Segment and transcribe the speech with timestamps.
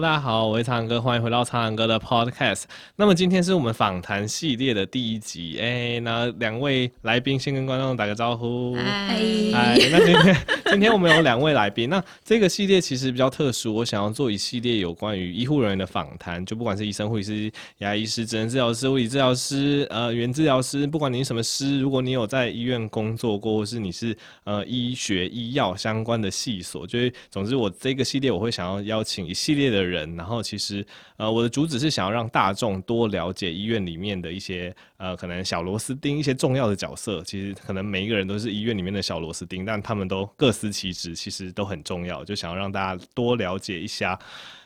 [0.00, 2.62] Hello，大家好，我是苍蓝鸽，欢迎回到苍蓝鸽的 Podcast。
[2.96, 8.74] 那么今天是我们访谈系列的第一集，哎、欸，那两位来宾先跟观众打个招呼。
[8.76, 10.36] 嗨，那今天
[10.72, 30.86] 今天我们有两位来宾，那这个系列其实比较特殊，我想要做一系列有关于医护人员的访谈，就不管是医生、护理师、牙医师、职能治疗师、物理治疗师、呃，原治疗师，不管你是什么师，如果你有在医院工作过，或是你是呃医学医药相关的系所，就是总之我这个系列我会想要邀请一系列的人，人然后其实
[31.16, 37.22] 呃我的主旨是想要让大众多了解医院里面的一些呃可能小螺丝钉，一些重要的角色。
[37.24, 42.24] 其实可能每一个人都是医院里面的小螺丝钉，但他们都各司其职，其实都很重要。
[42.24, 44.18] 就想要让大家多了解一下，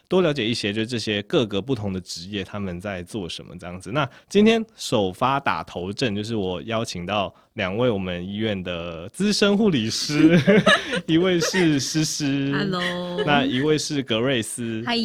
[0.08, 3.90] 多了解一些，就这些各个不同的职业他们在做什么这样子。
[3.90, 7.34] 那今天首发打头阵，就是我邀请到。
[7.54, 10.36] 两位我们医院的资深护理师，
[11.06, 14.96] 一位是诗诗，Hello，那一位是格瑞斯，嗨，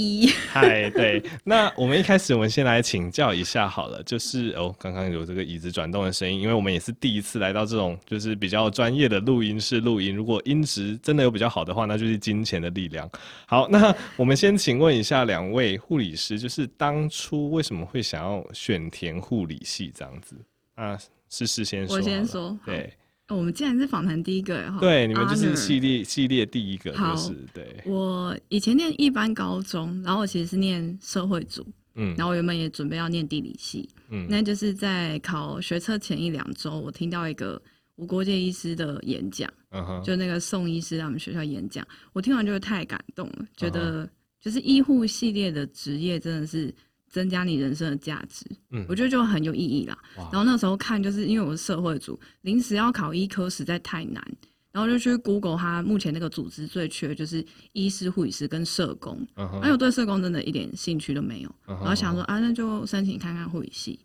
[0.47, 13.07] 嗨，对，那我们一开始我们先来请教一下好了，就是哦，刚刚有这个椅子转动的声音，因为我们也是第一次来到这种就是比较专业的录音室录音，如果音质真的有比较好的话，那就是金钱的力量。
[13.45, 20.35] 好，那我们先请问一下两位护理师，就是当初为什么会想要选填护理系这样子
[20.73, 20.97] 啊？
[21.29, 22.59] 是事先说，我先说。
[22.65, 22.91] 对，
[23.27, 27.81] 我们既然是访谈第一个，对，你们就是系列系列第一个，就是对。
[27.85, 37.61] 我以前念一般高中，然后我其实是念社会组，嗯，然后我原本也准备要念地理系，嗯，那就是在考学测前一两周，我听到一个
[37.95, 44.09] 无国界医师的演讲，嗯哼，就那个宋医师在我们学校演讲，我听完就太感动了，觉得
[44.41, 46.73] 就是医护系列的职业真的是。
[47.09, 49.97] 增加你人生的价值，嗯，我觉得就很有意义啦。
[50.15, 54.23] 然后那时候看，就是因为我是社会组，临时要考医科实在太难，
[54.71, 57.43] 然后就去 Google，他目前那个组织最缺就是
[57.73, 63.99] 医师、护理师跟社工，而我对社工真的一点兴趣都没有，然后想说啊，那就申请看看护理系，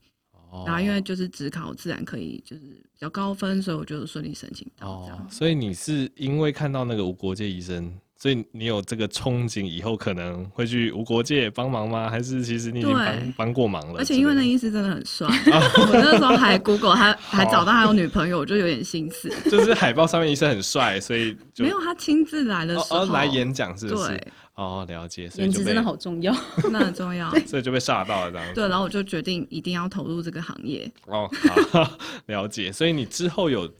[0.50, 7.92] 哦、然后因为就是只考自然可以就是比较高分，所以我就顺利申请到所以你是因为看到那个无国界医生？
[8.24, 12.08] 所以你有这个憧憬，以后可能会去无国界帮忙吗？
[12.08, 13.98] 还是其实你已经帮帮过忙了？
[13.98, 19.28] 而且因为那医师真的很帅， 我那时候还 Google 还 还找到他有女朋友，我就有点心思。
[19.50, 24.08] 就是海报上面医生很帅，所以没有他亲自来的时候哦，来演讲是不是？
[24.08, 25.28] 对哦，了解。
[25.34, 26.34] 颜值真的好重要，
[26.72, 28.54] 那很重要，所以就被吓到了这样。
[28.54, 30.90] 对，然后我就决定一定要投入这个行业。
[31.08, 31.30] 哦，
[31.70, 31.90] 好，
[32.24, 32.72] 了解。
[32.72, 33.70] 所以你之后有。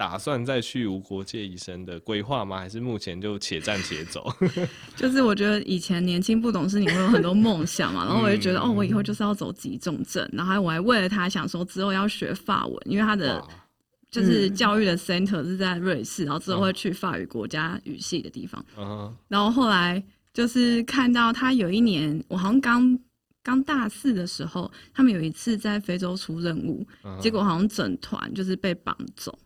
[0.00, 2.56] 打算再去无国界医生的规划吗？
[2.58, 4.32] 还是目前就且战且走？
[4.96, 13.46] 就是我觉得以前年轻不懂事，你会有很多梦想嘛， 然后我就觉得、嗯、哦，我以后就是要走急重症，然后我还为了他想说之后要学法文，因为他的
[14.10, 18.64] 就是教育的 center 是在瑞士，然后之后会去法语国家语系的地方。
[18.78, 22.98] 嗯、然后后来就是看到他有一年，我好像刚
[23.42, 29.38] 刚大四的时候，他们有一次在非洲出任务，嗯、结果好像整团就是被绑走。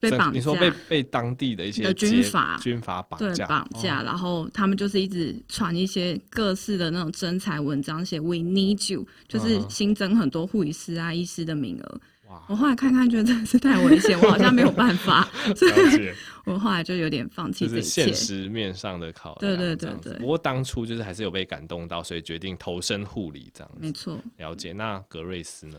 [0.00, 12.00] 被绑架，你说被被当地的一些军阀军阀绑架，对，绑架，然后他们就是一直传一些各式的那种征才文章，写 We need you，就是新增很多护理师啊、医师的名额。
[12.28, 12.42] 哇！
[12.48, 16.10] 我后来看看，觉得真的是太危险，我好像没有办法，所以
[16.46, 18.04] 我后来就有点放弃这一切。
[18.04, 20.18] 现实面上的考量，对对对对。
[20.18, 23.78] 不过当初就是还是有被感动到，所以决定投身护理这样子。
[23.80, 24.18] 没错。
[24.38, 24.72] 了解。
[24.72, 25.76] 那格瑞斯呢？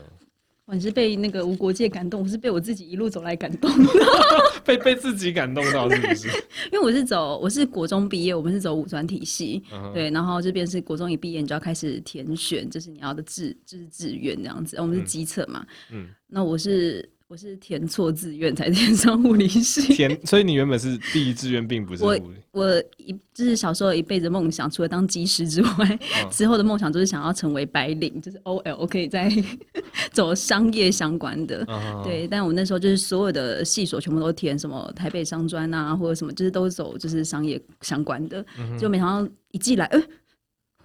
[0.70, 3.70] 你是被那个无国界感动，我是被我自己一路走来感动，
[4.64, 6.28] 被被自己感动到是不是？
[6.72, 9.92] 因为我是走，我是国中毕业，我们是走五专体系，uh huh.
[9.92, 17.08] 对，然后这边是国中一毕业你就要开始填选，就是你要的志，就是志愿这样子，我们是基测嘛，嗯，那我是。
[17.32, 22.04] 我是填错志愿才填上护理系，填，所以你原本是第一志愿并不是。
[22.04, 22.14] 我
[22.50, 29.32] 我一就是小时候一辈子梦想，除了当技师之外，嗯、之后的梦想就是想要成为白领，就是 OL 可以在
[30.12, 31.64] 走商业相关的。
[31.68, 38.44] 嗯、对，但我那时候就是所有的系所全部都填什么台北商专啊，或者什么，就是都走就是商业相关的。
[38.58, 40.02] 嗯、就没想到一进来，呃，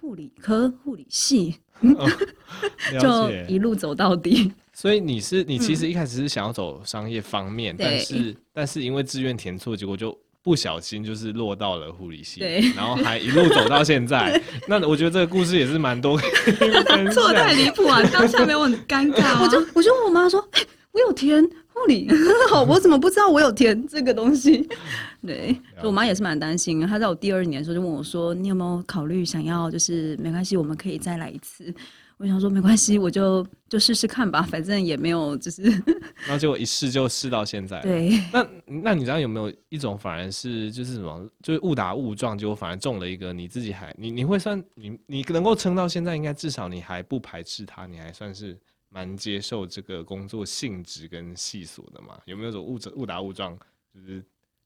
[0.00, 2.08] 护理科护理系，哦、
[2.98, 4.50] 就一路走到底。
[4.80, 14.40] 所以你是你其实一开始是想要走商业方面，嗯、但是但是因为志愿填错，结果就不小心就是落到了护理系，对然后还一路走到现在。
[14.68, 16.16] 那我觉得这个故事也是蛮多，
[17.12, 18.00] 错太离谱啊！
[18.12, 22.08] 当下没有很尴尬、啊， 我就我就问我妈说：“哎、欸，我有填护理，
[22.48, 24.58] 好，我怎么不知道我有填这个东西？”
[25.26, 26.86] 对，解我妈也是蛮担心。
[26.86, 31.74] 她在我第二年的时候就问我说：“你有没有考虑想要就是没关系，我们可以再来一次。”
[32.18, 37.80] 我想说没关系，我就就试试看吧，反正也没有就是，然后结果一试就试到现在。
[37.80, 52.20] 对，那那你知道有没有一种反而是就是什么，就是误打误撞，结果反而中了一个，你自己还你你会算你你能够撑到现在，应该至少你还不排斥它，你还算是蛮接受这个工作性质跟细琐的嘛？
[52.24, 53.56] 有没有种误误打误撞，
[53.94, 54.24] 就是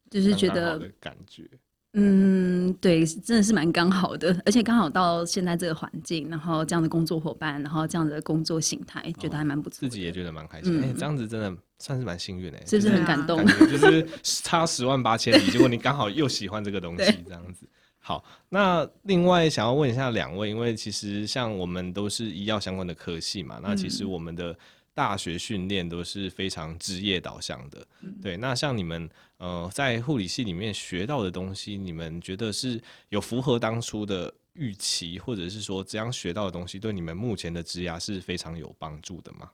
[0.09, 1.47] 就是觉得的感觉？
[1.95, 10.75] 嗯，对，真的是蛮刚好的，而且刚好到现在这个环境，然后这样的工作伙伴，然后这样的工作形态，觉得还蛮不错，自己也觉得蛮开心。
[10.79, 13.45] 哎、嗯欸，这样子真的算是蛮幸运的，是不是很感动？
[13.47, 17.67] 就是差十万八千里，结果你刚好又喜欢这个东西，这样子。
[17.99, 24.57] 好，那另外想要问一下两位，因为其实像我们都是医药相关的科系嘛，那其实我们的。
[24.95, 28.37] 大学训练都是非常职业导向的，嗯、对。
[28.37, 29.09] 那像你们
[29.39, 39.51] 呃，在护理系里面学到的东西，你们觉得是有符合当初的预期，或者是说这样学到的东西对你们目前的职涯是非常有帮助的吗？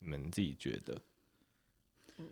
[0.00, 1.00] 你们自己觉得？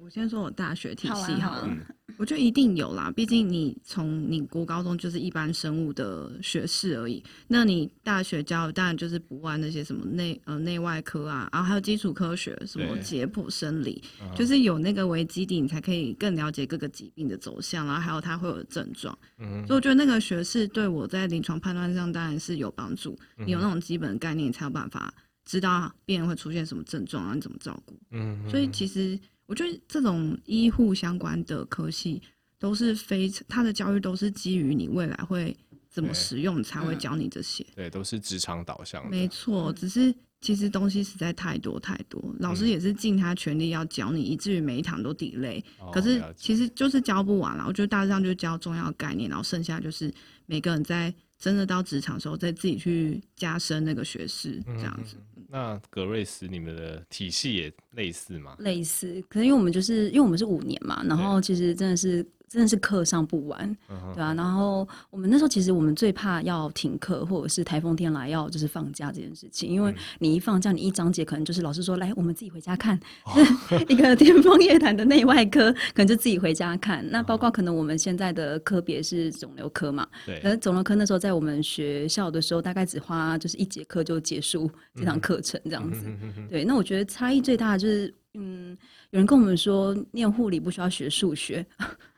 [0.02, 1.68] 我先说我大学体系好了，
[2.16, 3.10] 我觉得一定有啦。
[3.14, 14.02] 毕竟你从你国高中就是一般生物的学士而已，那你大学教当然就是不外那些什么内呃内外科啊，然后还有基础科学，什么解剖生理，
[14.36, 19.16] 就是有那个为基底，你才可以更了解各个疾病的走向，然后还有它会有的症状。
[19.38, 23.18] 嗯，所以我觉得那个学士对我在临床判断上当然是有帮助。
[23.38, 25.12] 你有那种基本的概念，你才有办法
[25.44, 27.98] 知道病人会出现什么症状，然后你怎么照顾。
[28.10, 29.18] 嗯，所以其实。
[29.50, 32.22] 我觉得这种医护相关的科系
[32.56, 35.54] 都是非常，他的教育都是基于你未来会
[35.90, 37.66] 怎么使用，才会教你这些。
[37.74, 39.10] 对，都是职场导向的。
[39.10, 45.60] 没错，只是其实东西实在太多太多，老师也是尽他全力要教你，以至于每一堂都 delay。
[45.92, 47.64] 可是其实就是教不完了。
[47.66, 50.14] 我觉得大致上就教重要概念，然后剩下就是
[50.46, 55.16] 每个人在真的到职场的时候，再自己去加深那个学识这样子。
[55.48, 58.54] 那格瑞斯，你们的体系也类似吗？
[58.60, 62.24] 类似，可能因为我们就是因为我们是五年嘛，然后其实真的是。
[62.50, 64.34] 真的是课上不完，对吧、啊？
[64.34, 77.08] 然后我们那时候其实我们最怕要停课，或者是台风天来要就是放假这件事情，因为你一放假，你一章节可能就是老师说来，我们自己回家看、哦、 一个天方夜谭的内外科，可能就自己回家看。
[77.08, 80.40] 那包括可能我们现在的科别是肿瘤科嘛，对。
[80.40, 86.02] 可是肿瘤科那时候在我们学校的时候，大概只花就是一节课就结束这堂课程这样子。
[86.06, 88.76] 嗯、对，那我觉得差异最大的就是，嗯，
[89.10, 91.64] 有人跟我们说念护理不需要学数学。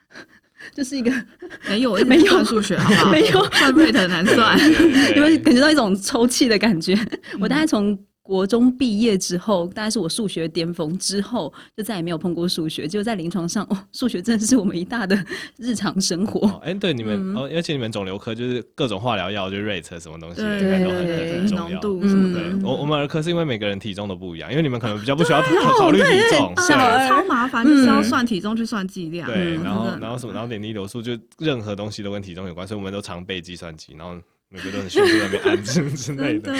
[0.74, 1.10] 就是一个
[1.68, 3.10] 没有没有数学，好不好？
[3.10, 4.58] 没有算 rate 很难算，
[5.16, 6.98] 因为感觉到一种抽泣的感觉。
[7.40, 7.98] 我大概从。
[8.22, 12.86] 国中毕业之后，大概是我数学巅峰之后，就再也没有碰过数学。
[12.86, 15.18] 就在临床上，哦，数学真的是我们一大的
[15.56, 16.46] 日常生活。
[16.46, 21.06] 哎、哦欸，对你们，嗯、哦，而且你们肿瘤科就是各种化疗药，就 rate 什么东西，对应该都很
[21.40, 21.80] 很重要。
[21.80, 22.40] 度什么的。
[22.40, 25.42] 对，我我们儿科是因为每个人体重都不一样，因为你们可能比较不需要
[25.76, 29.28] 考虑体重，小儿超麻烦，就是要算体重去算剂量。
[29.28, 34.14] 对，然后然后什么，然后点滴流速，就任何东西都跟体重有关，所以我们都常备计算机，然后
[34.48, 36.52] 每个都很迅速在那边按之之类的。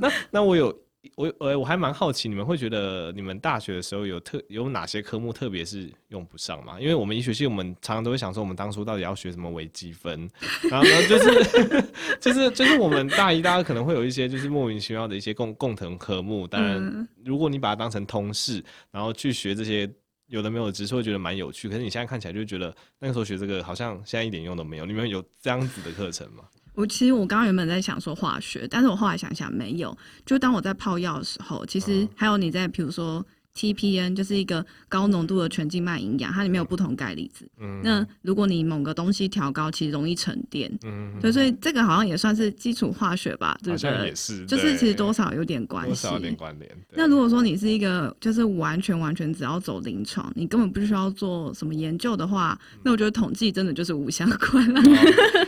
[0.00, 0.72] 那那我有。
[1.18, 6.80] 我我我还蛮好奇，你们会觉得你们大学的时候有特有哪些科目特别是用不上吗？
[6.80, 10.30] 因为我们医学系，我们常常都会想说，我们当初到底要学什么微积分，
[10.70, 11.84] 然后呢，就是
[12.20, 16.46] 就是就是我们大一、大二可能会有一些就是莫名其妙的一些共共同科目。
[16.46, 18.62] 当然，如果你把它当成通识，
[18.92, 19.90] 然后去学这些
[20.28, 21.68] 有的没有的，只是会觉得蛮有趣。
[21.68, 24.86] 可是你现在看起来就觉得那个时候学这个好像现在一点用都没有。
[24.86, 26.44] 你们有这样子的课程吗？
[26.78, 29.98] 我其实我刚刚原本在想说化学，但是我后来想想没有。
[30.24, 33.24] 就当我在泡药的时候，其实还有你在，比如说。
[33.58, 37.44] TPN 就是一个高浓度的全静脉营养，它里面有不同钙离子。
[37.58, 40.70] 嗯，那如果你某个东西调高，其实容易沉淀。
[40.84, 44.06] 嗯，对，所以这个好像也算是基础化学吧，对不对？
[44.06, 46.70] 也是，就是其实多少有点关系，多少有点关联。
[46.92, 54.80] 那如果说你是一个就是完全完全只要走临床，你根本不需要做什么研究的话，那我觉得统计真的就是无相关了。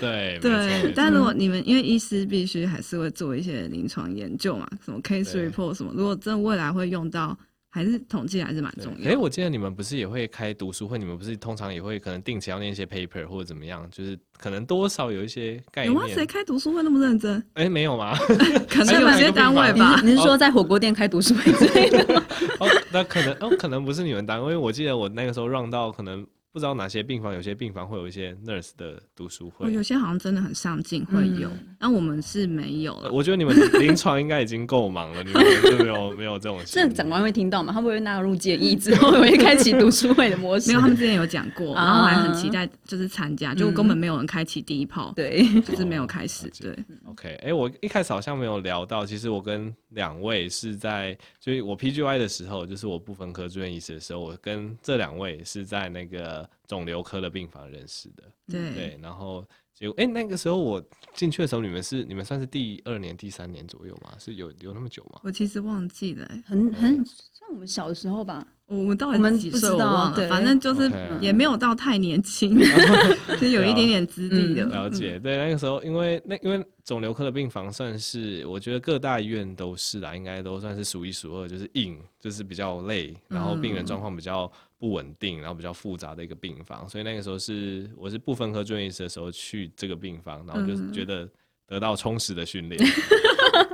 [0.00, 7.38] 对 对，但如果你们因为医师必须还是会做一些临床研究嘛，什么 case report 什么，如果真的未来会用到。
[7.72, 9.04] 还是统计还是蛮重要的。
[9.04, 10.98] 哎、欸，我记得你们不是也会开读书会？
[10.98, 13.88] 你们不是通常也会可能定期要念一些 paper 或者怎么样？
[13.90, 15.94] 就是可能多少有一些概念。
[15.94, 16.06] 有吗？
[16.08, 17.38] 谁开读书会那么认真？
[17.54, 18.16] 哎、欸，没有吗？
[18.68, 20.00] 可能有些单位吧。
[20.02, 22.26] 你是说在火锅店开读书会之类的吗？
[22.58, 24.44] 哦，那可能哦，可能不是你们单位。
[24.46, 26.26] 因为我记得我那个时候 run 到可能。
[26.52, 31.49] 不知道哪些病房，有些病房会有一些 nurse 的读书会，有些好像真的很上进，会有。
[31.78, 33.12] 那、嗯、我们是没有了。
[33.12, 36.59] 我觉得你们临床应该已经够忙了，你们就没有没有这种。
[36.66, 37.73] 这长官会听到吗？
[37.73, 40.71] 他不会纳入建议之后会开启读书会的模式？
[40.71, 46.50] 没有，他们之前有讲过，然后还很期待就是参加，就根本没有人开启第一炮，对，就是没有开始。
[46.61, 46.76] 对
[47.07, 58.25] ，OK，哎、欸，我一开始好像没有聊到，其实我跟两位是在，就是我 PGY 的时候，就是我不分科住院医师的时候，我跟这两位是在那个肿瘤科的病房认识的。
[58.49, 59.44] 对对，然后
[59.75, 60.82] 结果，哎、欸，那个时候我
[61.14, 64.14] 进去的时候，你们是你们算是第二年、第三年左右吗？
[64.18, 65.20] 是有有那么久吗？
[65.25, 67.04] 我其实忘记了、欸，很很像
[67.50, 68.47] 我们小的时候吧。
[68.66, 69.69] 我们到底几岁？
[69.69, 70.88] 我忘了，对，反正就是
[71.21, 72.57] 也没有到太年轻，
[73.40, 74.64] 就有一点点资历的。
[74.66, 91.28] 了解，对，那个时候因为那因为肿瘤科的病房算是我觉得各大医院都是啦，应该都算是数一数二，就是硬，就是比较累，然后病人状况比较不稳定，然后比较复杂的一个病房，所以那个时候是我是不分科住院医师的时候去这个病房，然后就是觉得。
[91.66, 92.85] 得到充实的训练，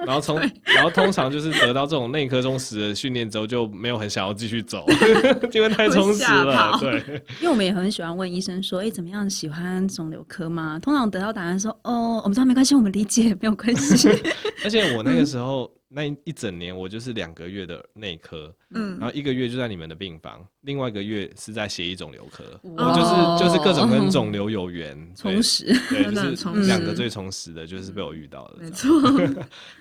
[0.06, 4.84] 然后从然后通常就是得到这种内科中实的训练之后，就没有很想要继续走，
[5.52, 6.78] 因为太充实了。
[6.80, 7.02] 对，
[7.40, 10.78] 因为我们也很喜欢问医生说，哎、欸，怎么样喜欢肿瘤科吗？
[10.80, 14.08] 通常得到答案说，哦，我们说没关系，我们理解，没有关系。
[14.64, 15.70] 而且我那个时候。
[15.88, 28.90] 那一整年我就是两个月的内科，嗯，然后一个月就在你们的病房，另外一个月是在血液肿瘤科，我就是就是各种跟肿瘤有缘， 充实，对， 就是两个最充实的，就是被我遇到的，没错。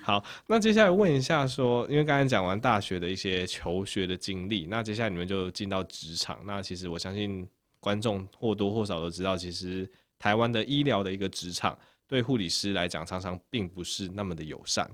[0.04, 7.44] 好，那接下来问一下说，因为刚才讲完大学的一些求学的经历，那接下来你们就进到职场，那其实我相信
[7.80, 14.88] 观众或多或少都知道，其实台湾的医疗的一个职场对护理师来讲，常常并不是那么的友善。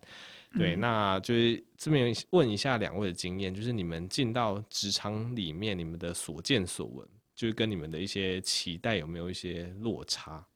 [0.55, 10.47] 对，那就是这边问一下两位的经验，就是你们进到职场里面，你们的所见所闻，就是跟你们的一些期待有没有一些落差？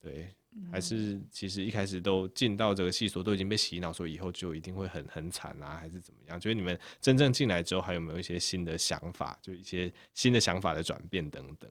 [0.00, 0.34] 对，
[0.70, 6.38] 还是其实一开始都进到这个系所都已经被洗脑，说以后就一定会很很惨啊，还是怎么样？
[6.38, 11.70] 就是你们真正进来之后，还有没有一些新的想法，就一些新的想法的转变等等？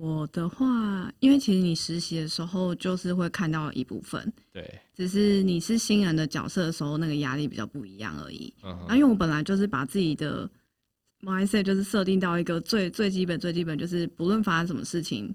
[0.00, 8.54] 我的话，因为其实你实习的时候就是会看到一部分，对，只是你是新人的角色的时候，那个压力比较不一样而已。
[8.62, 10.48] 嗯，那因为我本来就是把自己的
[11.20, 15.34] mindset 就是设定到一个最最基本最基本，就是不论发生什么事情，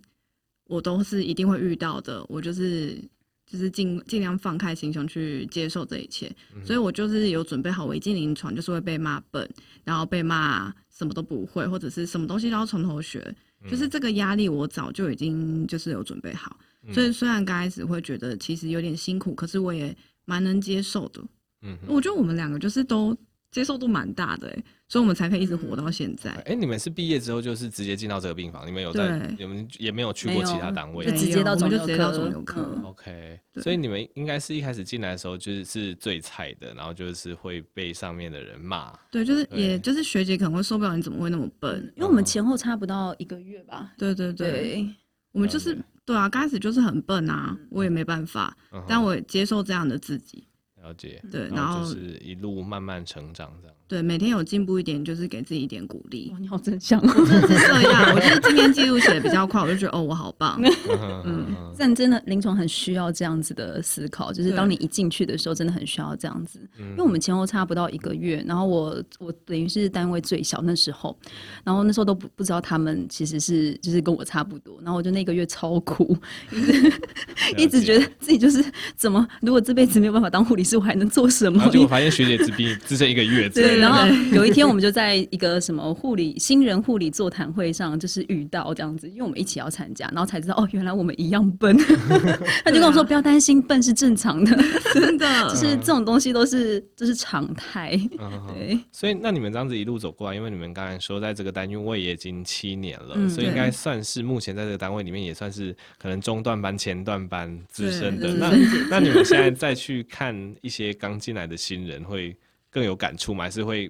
[0.68, 2.26] 我都是一定会遇到的。
[2.30, 2.98] 我就是
[3.46, 9.46] 就是尽尽量放开心胸去接受这一切，嗯，所以我就是有准备好，我一进临床就是会被骂笨，
[9.84, 13.36] 然后被骂什么都不会，或者是什么东西都要从头学。
[13.70, 21.24] 就是这个压力，我早就已经就是有准备好，嗯、所以虽然刚开始会觉得其实有点辛苦，可是我也蛮能接受的。
[21.62, 23.16] 嗯，我觉得我们两个就是都
[23.54, 26.32] 接受度蛮大的，哎，所以我们才可以一直活到现在。
[26.32, 32.74] 哎、欸，你们是毕业之后就是直接进到这个病房，你们有在，你们也没有去过其他单位，就直接到肿瘤科。
[32.76, 38.92] 嗯、OK，所以你们应该是一开始进来的时候就是是最菜的，然后就是会被上面的人骂。
[39.12, 43.94] 对，就是也就是学姐可能会受不了你怎么会那么笨，因为我们前后差不到一个月吧。
[43.98, 44.90] 对对对，对。
[45.32, 50.48] 我们就是对啊，刚开始就是很笨啊，我也没办法，嗯、但我也接受这样的自己。
[50.84, 53.76] 了解，对，然后就是一路慢慢成长这样。
[53.94, 56.34] 对，每天有进步一点，就是给自己一点鼓励。
[56.40, 58.12] 你好正向，我真的是这样。
[58.16, 60.60] 我觉得今天记录写的比较快，我就觉得哦，我好棒。
[61.24, 61.46] 嗯，
[61.78, 66.60] 但真的临床很需要这样子的思考，就是当你一进去的时候，真的很需要这样子。
[66.80, 71.16] 因为我们前后差不到一个月，然后我我等于是单位最小那时候，
[71.64, 76.18] 然后那时候都不不知道他们其实是就是跟我差不多，然后我就那个月超苦，
[77.60, 81.64] 一直觉得自己就是怎么，如果这辈子没有办法当护理师，我还能做什么？
[81.70, 83.48] 结果发现学姐只比你资深一个月。
[83.50, 83.83] 对。
[83.84, 91.78] 然后有一天，我们就在一个什么护理新人护理座谈会上，就是遇到这样子，因为我们一起要参加，然后才知道哦，原来我们一样笨。
[92.64, 94.58] 他就跟我说：“不要担心，笨是正常的，
[94.94, 98.00] 真的， 就是这种东西都是就是常态。”
[98.56, 98.80] 对。
[98.92, 108.34] 所以，那你们这样子一路走过来，因为你们刚才说在这个单位也已经七年了，所以应该算是目前在这个单位里面也算是可能中段班、前段班资深的。
[108.34, 108.50] 那
[108.90, 112.34] 那你们现在再去看一些刚进来的新人会。
[112.74, 113.46] 更有感触吗？
[113.46, 113.90] 还是会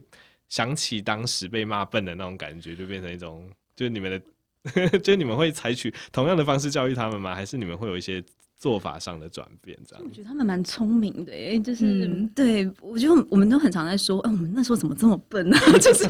[0.49, 7.33] 想起当时被骂笨的那种感觉，就变成一种，就是你们的， 就是你们会采取同样的方式教育他们吗？
[7.33, 8.23] 还是你们会有一些？
[8.63, 10.01] 做法上的转变，这样。
[10.01, 15.71] 我觉得他们蛮聪明的，哎，就是、嗯、对我觉得我们都很常在说，哎、欸，我们那时候怎么这么笨呢、啊？
[15.79, 16.05] 就是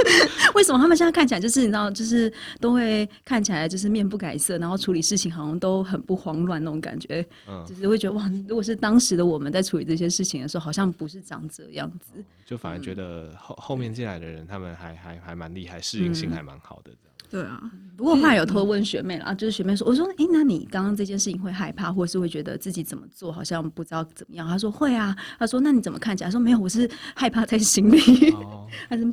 [0.53, 17.12] 为什么他们现在看起来就是你知道，就是都会看起来就是面不改色，然后处理事情好像都很不慌乱那种感觉，嗯，就是会觉得哇，如果是当时的我们在处理这些事情的时候，好像不是长这样子，就反而觉得后后面进来的人，他们还还还蛮厉害，适应性还蛮好的这样。
[17.33, 17.59] 对啊，
[17.97, 24.47] 不过后来有偷问学妹啦，就是学妹说，我说，哎、欸，那你刚刚这件事情会害怕，或是会觉得自己怎么做好像不知道怎么样？
[24.47, 26.29] 她说会啊，她说那你怎么看起来？
[26.29, 28.29] 说没有，我是害怕在心里。
[28.33, 29.11] 哦、 还是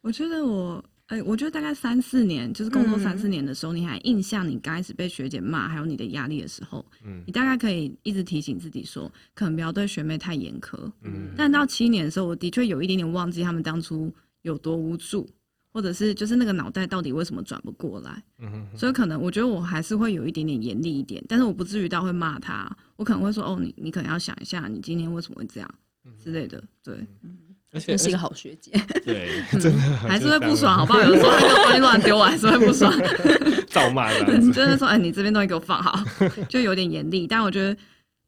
[0.00, 11.32] 我觉得我哎、欸，我觉得大概三四年，就是工作三四年的时候，嗯、你还印象你刚开始被学姐骂，还有你的压力的时候，嗯，你大概可以一直提醒自己说，可能不要对学妹太严苛，嗯。
[11.36, 14.10] 但到七年的时候，我的确有一点点忘记他们当初
[14.42, 15.28] 有多无助，
[15.72, 18.78] 或者是就是那个脑袋到底为什么转不过来，嗯哼哼。
[18.78, 25.74] 所以可能我觉得我还是会有一点点严厉一点，但是我不至于到会骂他，我可能会说，哦，你你可能要想一下，你今天为什么会这样
[26.22, 26.94] 之类的，对。
[27.22, 27.38] 嗯
[27.70, 28.72] 而且是一个好学姐，
[29.04, 31.02] 对， 真的还是会不爽，好不好？
[31.02, 32.90] 有的时候那个东西乱丢，我还是会不爽，
[33.68, 36.02] 照骂真的说， 哎，你这边东西给我放好，
[36.48, 37.26] 就有点严厉。
[37.26, 37.76] 但我觉得，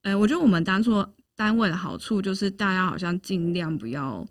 [0.03, 1.03] 哎，我觉得我们当初
[1.35, 4.23] 单位的好处就是，大家好像尽量不要，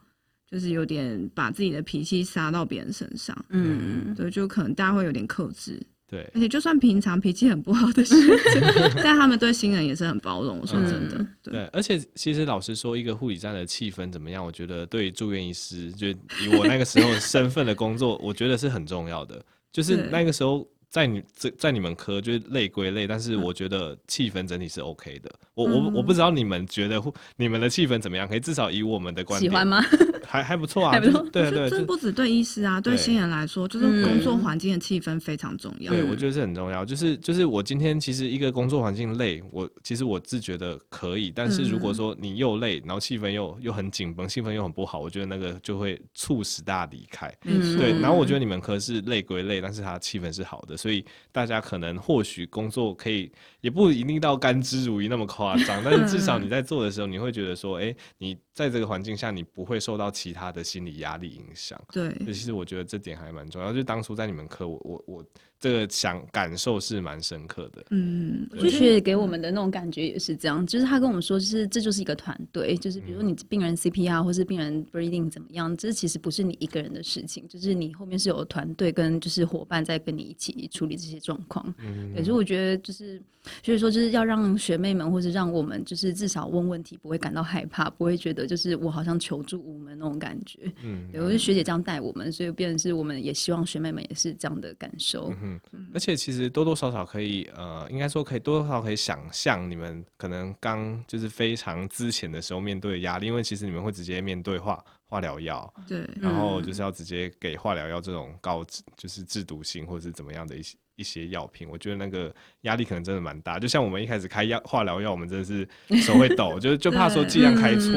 [0.49, 3.35] 就是有点把自己的脾气撒到别人身上。
[3.49, 5.81] 嗯，对，就可能大家会有点克制。
[6.07, 8.15] 对，而且就算平常脾气很不好的学
[8.51, 8.59] 姐，
[9.03, 10.57] 但他们对新人也是很包容。
[10.59, 11.65] 我说真的，嗯、对，对。
[11.67, 16.15] 而且其实老实说，一个护理站的气氛怎么样，我觉得对住院医师，就以
[16.57, 19.39] 我那个时候身份的工作，我觉得是很重要的。
[19.71, 20.67] 就是那个时候。
[20.89, 25.31] 在你这在你们科就是累归累，但是我觉得气氛整体是 OK 的。
[25.53, 27.01] 我我我不知道你们觉得
[27.35, 28.27] 你们的气氛怎么样？
[28.27, 29.83] 可以至少以我们的观点，喜欢吗？
[30.25, 31.21] 还还不错啊， 还不错。
[31.31, 35.91] 对对，这不止对医师啊，对新人来说，就是工作环境的气氛非常重要。
[35.91, 36.85] 对，我觉得是很重要。
[36.85, 41.31] 就是就是我今天其实一个工作环境累，我其实我自觉得可以。
[41.35, 47.31] 但是如果说你又累，然后气氛又又很紧绷，气氛又很不好，我觉得那个就会促使大家离开。
[47.45, 47.91] 嗯，对。
[47.99, 51.59] 然后我觉得你们科是累归累，但是它气氛是好的，所以大家。
[51.59, 61.79] 可能或许工作可以也不一定到甘之如饴那么夸张，但是至少你在做的时候，你会觉得说，哎、欸，你在这个环境下，你不会受到其他的心理压力影响。
[61.91, 63.73] 对，其实我觉得这点还蛮重要。
[63.73, 65.25] 就当初在你们科，我我我。
[65.59, 81.75] 这个想感受是蛮深刻的，嗯，学姐给我们的那种感觉也是这样，就是他跟我们说，就是这就是一个团队，就是比如说你病人 CPR 或是病人 breathing 怎么样，这其实不是你一个人的事情，就是你后面是有团队跟就是伙伴在跟你一起处理这些状况。
[81.79, 83.21] 嗯，所以我觉得就是，
[83.61, 90.71] 所以说就是要让学妹们或是让我们就是至少问问题不会感到害怕，不会觉得就是我好像求助无门那种感觉。
[90.83, 95.33] 嗯，对，我觉得学姐这样带我们，所以变成是我们也希望学妹们也是这样的感受。
[95.41, 108.65] 嗯嗯，而且其实多多少少可以，呃，应该说可以多多少少可以想象你们可能刚就是非常之前的时候面对的压力，因为其实你们会直接面对化化疗药，对，然后就是要直接给化疗药这种高
[108.97, 113.57] 就是制毒性或者是怎么样的一些一些药品，我觉得那个压力可能真的蛮大。
[113.57, 115.67] 就像我们一开始开药化疗药，我们真的是
[116.03, 117.91] 手会抖，就是就怕说剂量开错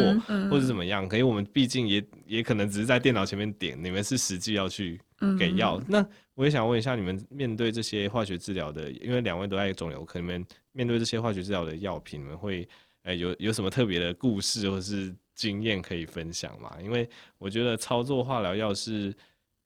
[0.48, 1.08] 或者怎么样。
[1.08, 5.00] 可是我们毕竟也也可能只是在电脑前面点，你们是实际要去
[5.38, 6.06] 给药，那。
[6.34, 12.66] 我也想问一下，你们面对这些化学治疗的，因为两位都在肿瘤科，你们面对这些化学治疗的药品，你们会，
[13.02, 16.74] 呃、欸，有有什么特别的故事或是经验可以分享吗？
[16.82, 19.14] 因为我觉得操作化疗药是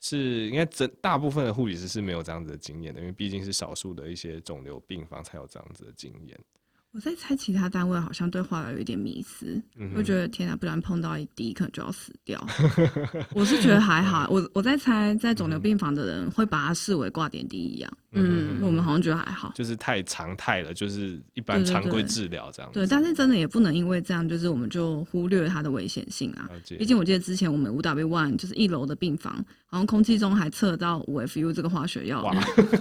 [0.01, 6.39] 是应该整大部分的护理师是没有这样子的经验的，因为毕竟是少数的一些肿瘤病房才有这样子的经验。
[6.93, 9.63] 我在猜，其他单位好像对化疗有一点迷思，
[9.95, 12.43] 我觉得天哪，不然碰到一滴可能就要死掉。
[13.35, 17.99] 我是觉得还好，我我在猜，在肿瘤病房的人会把它视为挂点滴一样。
[18.17, 22.79] 嗯，我们好像觉得还好，就是太常态了，就是一般常规治疗这样子。
[22.79, 26.49] 对，但是真的也不能因为这样，就是我们就忽略它的危险性啊。
[26.79, 29.33] 毕竟我记得之前我们五 W One 就是一楼的病房，
[29.67, 32.23] 好像空气中还测到五 FU 这个化学药，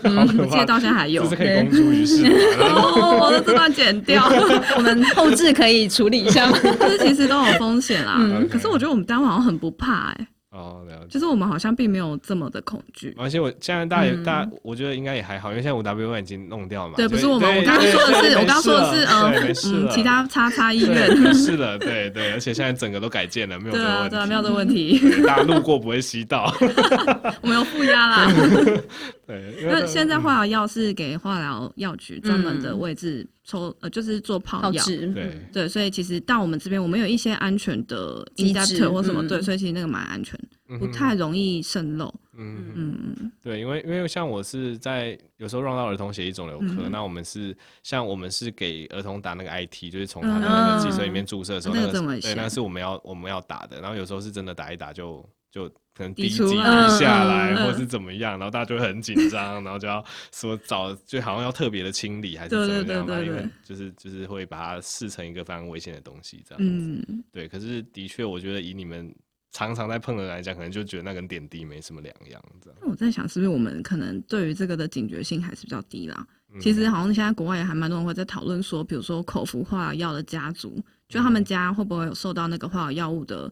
[0.04, 1.24] 我记得到现在还有。
[1.24, 2.26] 这是可以公诸于世
[2.60, 4.24] 哦，我的这段剪掉，
[4.78, 6.58] 我们后置可以处理一下吗？
[6.80, 8.20] 就是其实都有风险啦。
[8.50, 10.28] 可是我觉得我们单位好像很不怕哎。
[10.56, 11.08] 哦，了解。
[11.10, 16.96] 就是我们好像并没有这么的恐惧，而且我现在大家也大，我觉得应该也还好，因为现在五 W 已经弄掉了嘛。
[16.96, 26.54] 对，不是我们，我刚刚说的是，我刚刚说的是，嗯，其他叉叉医院是的，对对，而且现在整个都改建了，没有这个问题，对，没有这个问题， 大家路过不会吸到，
[27.42, 28.32] 我们有负压啦。
[29.28, 40.38] 对，那现在化疗药是给化疗药局专门的位置抽，呃，就是做泡药，对对，所以其实到我们这边，我们有一些安全的 inductor 或什么，对，所以其实那个蛮安全。
[40.80, 42.12] 不太容易渗漏。
[42.38, 53.80] 嗯嗯对，因为因为像我是在有时候 run 到儿童血液肿瘤科，嗯、那我们是像我们是给儿童打那个 IT，就是从他的那个脊髓里面注射的时候，那个对，那是我们要我们要打的。
[53.80, 55.24] 然后有时候是真的打一打就
[55.56, 56.58] 就可能滴几滴
[57.00, 67.06] 下来，嗯、或是怎么样，然后大家就会很紧张，然后就要说找就好像要特别的清理还是怎么样嘛，对对对对对，因为就是就是会把它视成一个非常危险的东西这样子。
[67.08, 67.48] 嗯，对。
[67.48, 69.16] 可是的确，我觉得以你们。
[69.52, 72.78] 常常在碰的人来讲，可能就觉得那跟点滴没什么两样，这样。
[72.82, 76.28] 那我在想，是不是我们可能对于这个的警觉性还是比较低啦？
[76.54, 83.50] 嗯、其实好像现在国外也还蛮多人会在讨论说，比如说口服化疗药的家族，就他们家会不会有受到那个化疗药物的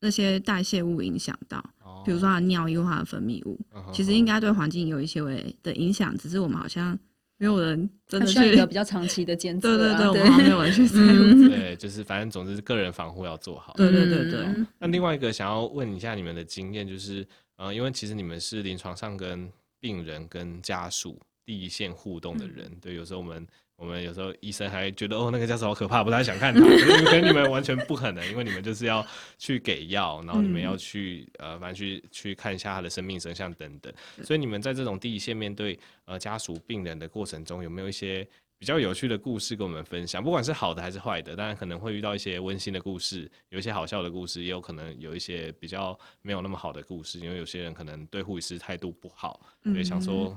[0.00, 1.62] 那些代谢物影响到？
[2.04, 3.58] 比如说它的尿液或他的分泌物，
[3.92, 6.96] 其实应该对环境有一些微的影响，只是我们好像
[7.36, 9.76] 没有人真的需要一个比较长期的监测。
[9.76, 10.96] 对对对，对我们没有人去测。
[11.48, 13.74] 对，就是反正总之是个人防护要做好。
[13.76, 14.46] 对对对对。
[14.78, 23.46] 那另外一个想要问一下你们的经验，就是呃，因为其实你们是临床上跟病人跟家属第一线互动的人，嗯、对，有时候我们。
[23.78, 26.60] 我们有时候医生还觉得哦，那个家属好可怕，不太想看他。
[26.60, 29.06] 可是跟你们完全不可能，因为你们就是要
[29.38, 33.92] 去给药，然后你们要去呃，反正去去看一下他的生命真相等等。
[34.24, 38.26] 所以你们在这种第一线面对呃家属病人的过程中，有没有一些
[38.58, 40.20] 比较有趣的故事跟我们分享？
[40.20, 50.36] 不管是好的还是坏的，当然可能会遇到一些温馨的故事，有一些好笑的故事，也有可能有一些比较没有那么好的故事，因为有些人可能对护理师态度不好，所以想说。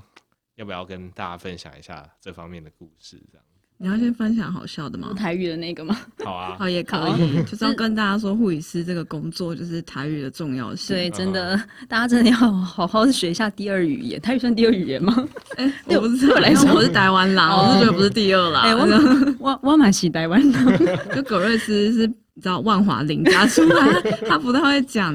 [0.62, 3.20] 要不要跟大家分享一下这方面的故事？
[3.32, 3.44] 这样，
[3.78, 5.12] 你要先分享好笑的吗？
[5.12, 5.98] 台语的那个吗？
[6.24, 10.94] 好啊，好也可以，就是要跟大家说护理师这个工作就是台语的重要性。
[10.94, 14.20] 对，真的，大家真的要好好学一下第二语言。
[14.20, 15.28] 台语算第二语言吗？
[15.58, 18.60] 哎，我不是，我来说我是台湾啦，我是觉得不是第二啦。
[18.60, 18.86] 哎，我
[19.40, 25.12] 我我蛮喜台湾的， 就葛瑞斯是你知道万华林家出来，他不太会讲。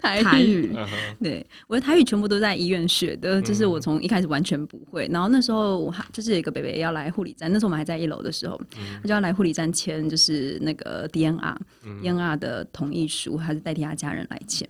[0.00, 0.88] 台语，台语 uh huh.
[1.22, 5.08] 对，我的台语全部都在医院学的，就是我从一开始完全不会。
[5.10, 8.60] 然后那时候我还就是有一个北北要来护理站，那时候我们还在一楼的时候，
[9.02, 14.68] 他就要来护理站签，就是那个 DNR，DNR 的同意书，还是代替他家人来签。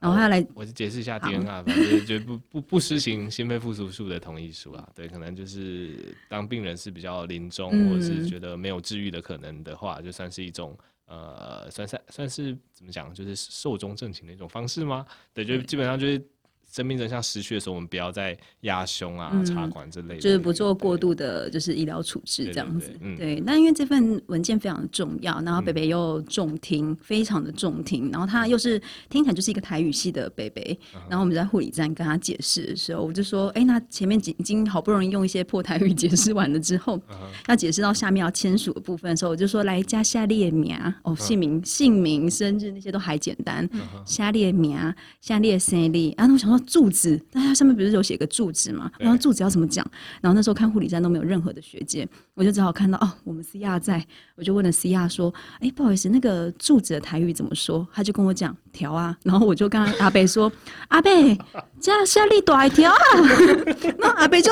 [0.00, 4.88] 然后他要来，我就解释一下 DNR，反正就不不不实行心肺复苏术的同意书啊。
[4.96, 10.76] 对，可能就是当病人是比较临终，或者是觉得没有治愈的可能的话，就算是一种。
[11.12, 15.04] 呃，算是算是怎么讲，就是寿终正寝的一种方式吗？
[15.34, 16.26] 对，就基本上就是。
[16.72, 22.90] 生命真相失去的时候，我们不要再压胸啊、嗯、插管之类的，就是不做过度的，就是医疗处置这样子。
[23.18, 28.80] 对，那、嗯、因为这份文件非常的重要，然后北北又重听，嗯、非常的重听，然后他又是
[29.10, 37.16] 听起来就是一个台语系的北北，嗯、然后我们在护理站跟他解释的时候，我就说，哎、欸，那前面已经好不容易用一些破台语解释完了之后，嗯、
[37.48, 44.78] 要解释到下面要签署的部分的时候，我就说，来加下列名哦，姓名、嗯、姓名、生日那些都还简单，嗯、下列名、
[45.20, 46.61] 下列生日，啊，那我想说。
[46.62, 48.90] 住址，但它上面不是有写个柱子吗？
[48.98, 49.86] 然后柱子要怎么讲？
[50.20, 54.04] 然后那时候看护理站都没有任何的学姐，我就只好看到哦，我们 C R 在，
[54.36, 60.50] 我就问了 C R 说：“哎、欸，不好意思，那个柱子的台语怎么说？”他就跟我讲“条啊”， 然后我就跟阿贝说
[60.88, 61.36] ：“阿北，
[61.80, 62.96] 家下里多一条啊。
[63.98, 64.50] ”那阿贝就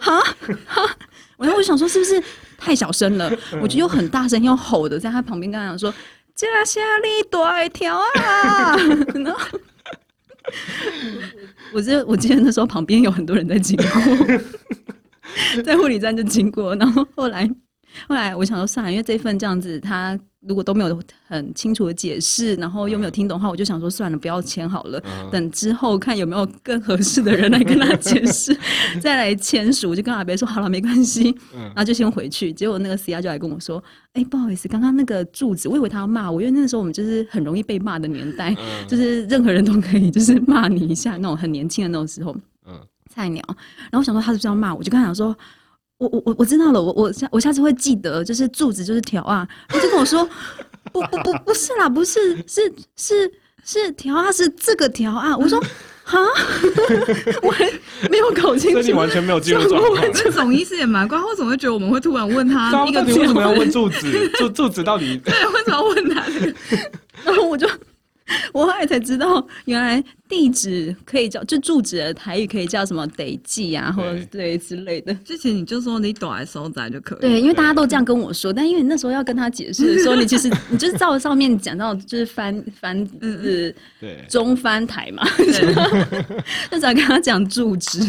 [0.00, 0.20] 哈
[0.66, 0.96] 哈，
[1.38, 2.22] 然后我就想说是不是
[2.58, 3.30] 太小声了？
[3.62, 5.92] 我就又很大声又吼的在他旁边跟他讲说
[6.34, 8.76] ：“家下里多一条啊。”
[9.14, 9.40] 然后。
[11.72, 14.42] 我记得我记得那时候旁边有很多人在经过，
[15.62, 17.48] 在护理站就经过，然后后来
[18.08, 20.18] 后来我想说算了，因为这份这样子他。
[20.48, 25.02] 如果都没有很清楚的解释，然后又没有听懂的话，我就想说算了，不要签好了。
[25.28, 28.56] 等之后看有没有更合适的人来跟他解释，
[29.02, 29.90] 再来签署。
[29.90, 32.52] 我就跟阿伯说好了，没关系，然后就先回去。
[32.52, 33.82] 结果那个 C R 就来跟我说
[34.14, 38.56] ：“哎，不好意思，刚刚那个柱子，我以为他要骂我，因为那时候我们就是很容易被骂的年代，
[38.86, 42.36] 就是任何人都可以就是骂你一下那种很年轻的那种时候，
[43.10, 43.42] 菜鸟。
[43.90, 45.36] 然后我想说他是不是要骂我，就跟他讲说。”
[45.98, 50.28] 我我我我知道了，我我下我下次会记得，就是柱子就是条啊，他就跟我说，
[50.92, 53.30] 不不不不是啦，不是是是
[53.64, 55.58] 是条啊，是这个条啊，我说
[56.04, 56.18] 哈，
[57.42, 57.64] 我还
[58.10, 59.62] 没有搞清楚，你完全没有记住。
[60.12, 63.00] 这种意思也蛮怪，为什么会觉得我们会突然问他一个？
[63.02, 64.28] 你为什么要问 柱子？
[64.34, 65.16] 柱柱子到底？
[65.24, 66.54] 对，为什么要问他这个？
[67.24, 67.66] 然后我就。
[68.52, 75.14] 我后来才知道，原来地址可以叫，就住址的台语可以叫什么得记啊，或者对之类的。
[75.24, 77.20] 之前你就说你躲来收窄就可以。
[77.20, 83.74] 对，因为大家都这样跟我说，但因为你那时候要跟他解释说， 你其实你就是照上面讲到，就是翻翻是
[84.28, 85.26] 中翻台嘛，
[86.70, 88.00] 那只要跟他讲住址。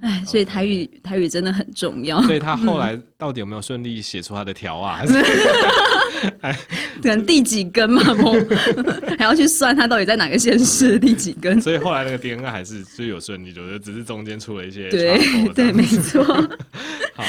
[0.00, 2.20] 哎，所以台语台语真的很重要。
[2.22, 4.96] 所以他后来到底有没有顺利写出他的条啊？
[4.96, 5.14] 还 是
[7.02, 8.02] 可能第几根嘛？
[9.18, 11.60] 还要去算他到底在哪个县市第几根？
[11.60, 15.18] 所以后来那个 DNA 还是就有顺利，就得只是中间出了一些对
[15.54, 16.24] 对，没错。
[17.14, 17.24] 好。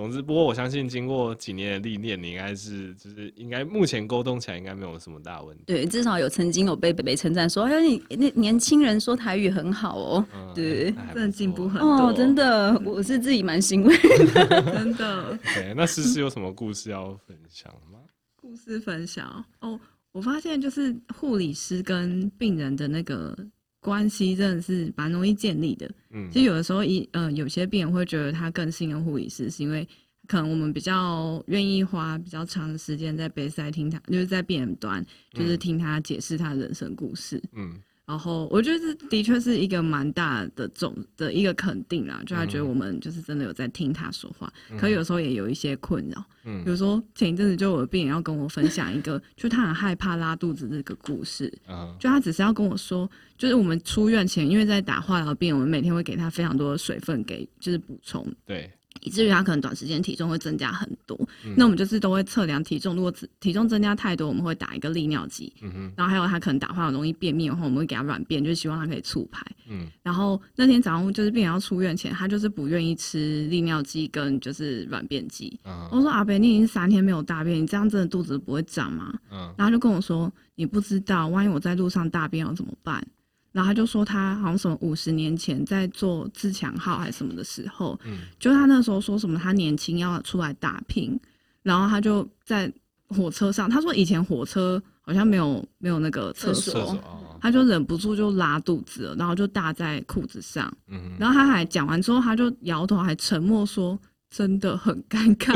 [0.00, 5.64] 总之，不过我相信经过几年的历练，你应该是就是应该目前沟通起来应该没有什么大问题。
[5.66, 10.26] 对，至少有曾经有被北北称赞说，哎，你那年轻人说台语很好哦。
[10.34, 12.06] 嗯、对，真的进步很多。
[12.06, 13.94] 哦，真的，我是自己蛮欣慰
[14.32, 15.38] 的， 真的。
[15.54, 17.98] 对，那诗诗有什么故事要分享吗？
[18.36, 19.78] 故事分享哦，
[20.12, 23.36] 我发现就是护理师跟病人的那个。
[23.80, 25.90] 关系真的是蛮容易建立的。
[26.10, 29.86] 嗯，其实有的时候一呃，有些病人会觉得他更信任护理师，是因为
[30.28, 37.42] 可能我们比较愿意花比较长的时间在 bedside 听他，就是在病人端，就是听他解释他的人生故事。
[37.52, 37.74] 嗯，
[38.10, 46.24] 然然后我觉得这的确是一个蛮大的种的一个肯定啦，就他觉得我们就是真的有在听他说话，嗯、可有时候也有一些困扰。
[46.44, 51.52] 嗯，比如说前一阵子就我的病人要跟我分享一个，就他很害怕拉肚子这个故事。
[51.68, 58.26] 嗯，就他只是要跟我说，就是我们出院前，因为在打化疗病，我们每天会给他非常多的水分给就是补充。
[58.44, 58.68] 对。
[59.00, 65.52] 以至于他可能短时间体重会增加很多，嗯、那我们就是都会测量体重，如果体重增加太多，我们会打一个利尿剂。
[65.62, 69.44] 嗯，然后还有他可能打化疗容易便秘的话，我们会给他软便，就是希望他可以促排。
[69.68, 75.58] 嗯，然后那天早上就是病人要出院前，他就是不愿意吃利尿剂跟就是软便剂。
[75.64, 79.14] 嗯，我说阿北，你已经三天没有大便，你这样真的肚子不会胀吗？
[79.30, 83.04] 嗯，然后他就跟我说，你不知道，万一我在路上大便要怎么办？
[83.52, 91.18] 然后他就说，他好像什么五十年前在做自强号还是什么的时候，嗯，就他那时候说什么他年轻要出来打拼，
[91.62, 92.72] 然后他就在
[93.08, 96.96] 火车上，他说以前火车好像没有没有那个厕所，
[97.40, 103.98] 他就忍不住就拉肚子了，然后就大在裤子上，嗯，然后他还讲完之后，他就摇头还沉默说。
[104.30, 105.52] 真的很尴尬，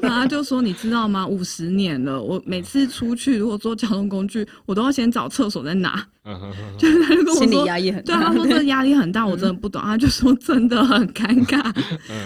[0.00, 1.26] 然后他就说：“你知道吗？
[1.26, 6.06] 五十年了，我每次出去如果坐交通工具，我都要先找厕所在哪。”
[6.78, 8.14] 就是他就跟我说，心理压力很大。
[8.14, 9.82] 对，他说这个压力很大，我真的不懂。
[9.82, 11.60] 他就说真的很尴尬。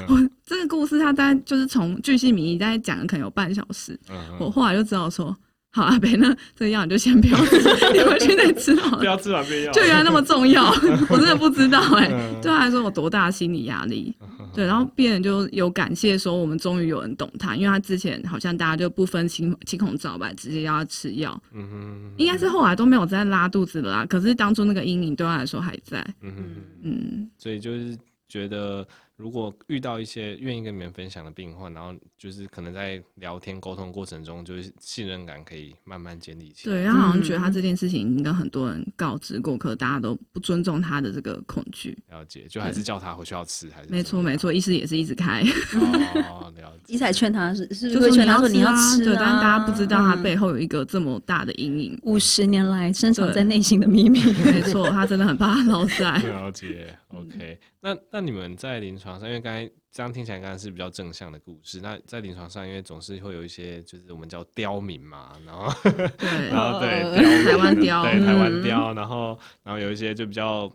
[0.09, 3.99] 我这个故事他大概就是从巨细靡遗大概讲了可能有半小时。
[4.39, 5.35] 我后来就知道说。
[5.75, 7.57] 好阿北，那这个药你就先不要吃，
[7.95, 8.99] 你回去再吃好了。
[8.99, 10.69] 不要吃软便药，就原来那么重要，
[11.09, 12.41] 我真的不知道哎、欸。
[12.43, 14.15] 对他来说有多大的心理压力？
[14.55, 21.43] 对，然后病人就有感谢说，我们终于有人懂他，因为他之前好像大家就不分青青红皂白，直接要他吃药。
[21.55, 24.07] 嗯哼，应该是后来都没有再拉肚子了啦。
[24.07, 26.07] 可是当初那个阴影对他来说还在。
[26.21, 26.45] 嗯哼
[26.83, 27.97] 嗯，所以就是
[28.29, 28.87] 觉得。
[29.17, 36.75] 如果遇到一些愿意跟你们分享的病患，然后就是可能在聊天沟通过程中，就是信任感可以慢慢建立起来。
[36.75, 41.97] 对，他好像觉得他这件事情已经跟很多人告知过，可大家都不尊重他的这个恐惧。
[42.11, 45.43] 了解，就还是叫他回去要吃，还是没错没错，医师也是一直开。
[45.75, 46.95] 哦， 了解。
[46.95, 54.21] 医生劝他是是就会劝他说你要吃，对，但大家不知道他背后有一个这么大的阴影，五十年来深藏在内心的秘密。
[54.45, 56.19] 没错，他真的很怕老塞。
[56.23, 57.61] 了解，OK。
[57.81, 59.71] 那那你们在临床上，因为刚才。
[59.95, 61.79] 这样听起来刚才是比较正向的故事。
[61.83, 70.67] 那在临床上，因为总是会有一些，就是我们叫刁民嘛，然后，对， 然后对，台湾刁，对，台湾刁，然后，然后有一些就比较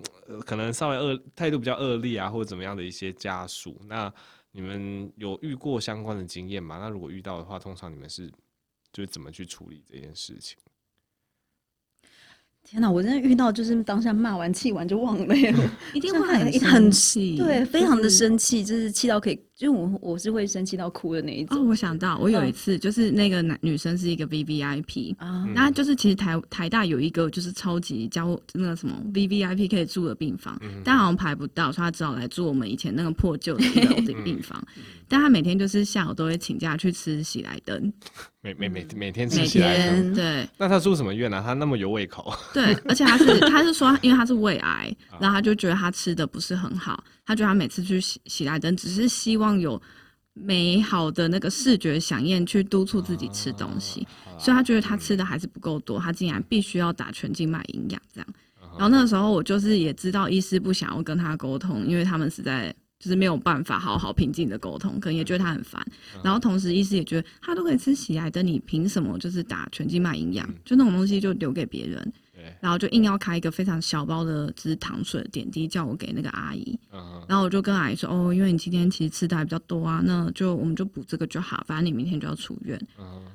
[0.45, 3.81] 可能稍微恶态度比较恶劣啊，或者怎么样的一些家属。
[3.87, 4.13] 那
[4.51, 6.77] 你们有遇过相关的经验吗？
[6.79, 8.31] 那如果遇到的话，通常你们是
[8.93, 10.59] 就是怎么去处理这件事情？
[12.69, 12.91] 天哪！
[12.91, 15.35] 我真的遇到就是当下骂完气完就忘了，
[15.93, 16.27] 一定会
[16.59, 19.39] 很气，对，非常的生气，就是气到可以。
[19.57, 21.57] 就我我是会生气到哭的那一种。
[21.57, 34.63] 哦，我想到我有一次，就是那个男女生是一个 VVIP 啊，那就是其实台台大有一个就是超级交那个什么 VVIP 可以住的病房，但好像排不到，所以他只好来住我们以前那个破旧的病房。
[35.09, 37.91] 但他每天就是下午都会请假去吃喜来登，
[38.43, 40.13] 每每每每天吃喜来登。
[40.13, 40.47] 对。
[40.57, 41.41] 那他住什么院呢？
[41.43, 42.31] 他那么有胃口？
[42.53, 47.03] 对，而且他是他是说，因为他是胃癌，然后他就觉得他吃的不是很好。
[47.25, 49.79] 他觉得他每次去喜喜来登，只是希望有
[50.33, 54.07] 美好的那个视觉饗宴去督促自己吃东西，
[54.39, 58.27] 所以他觉得他吃的还是不够多，他竟然必须要打全静脉营养这样。
[58.71, 65.83] 然后那个时候我就是也知道医师不想要跟他沟通，因为他们实在就是没有办法好好平静的沟通，可能也觉得他很烦。
[66.23, 70.47] 然后同时医师也觉得他都可以吃喜来的，你凭什么就是打全静脉营养？
[70.63, 72.13] 就那种东西就留给别人。
[72.59, 76.79] 然后就硬要开一个非常小包的，只是糖水的点滴，叫我给那个阿姨。
[77.27, 82.79] 然后我就跟阿姨说：“哦，因为你今天其实吃的还比较多啊，那就我们就补这个就好，反正你明天就要出院。”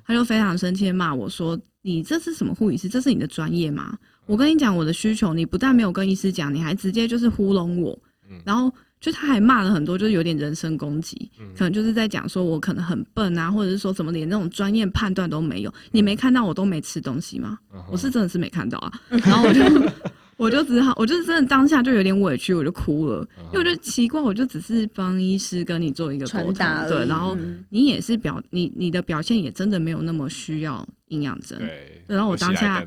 [0.07, 2.89] 他就非常生气的骂我说：“你这是什么护理师？
[2.89, 3.99] 这是你的专业吗？
[4.27, 7.99] 我跟你讲我的需求，你不但没有跟医师讲，你还直接就是糊弄我。”
[8.45, 8.73] 然后。
[9.03, 15.75] 就他还骂了很多，就是有点人身攻击，可能就是在讲说我可能很笨啊，或者是说怎么连那种专业判断都没有。
[15.91, 17.59] 你没看到我都没吃东西吗？
[17.91, 18.93] 我是真的是没看到啊。
[19.09, 19.61] 然后我就
[20.43, 26.55] 我就只好，我就是真的当下就有点委屈，我就哭了，因为我就奇怪，我就只是帮医师跟你做一个沟通，
[26.89, 27.39] 对，然后
[27.71, 32.85] 你也是表你你的表现也真的没有那么需要营养针，对，然后我当下。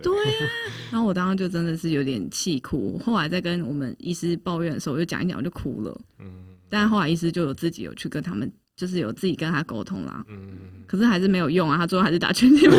[0.00, 0.46] 对呀、啊，
[0.92, 3.00] 然后我当时就真的是有点气哭。
[3.04, 6.00] 后来在跟我们医师抱怨的时候，我就讲一讲，我就哭了。
[6.20, 6.26] 嗯，
[6.68, 10.24] 但后来医师就有自己有去跟他们，就是有自己跟他沟通啦。
[10.28, 10.50] 嗯，
[10.86, 12.76] 可是还是没有用啊，他最后还是打全静脉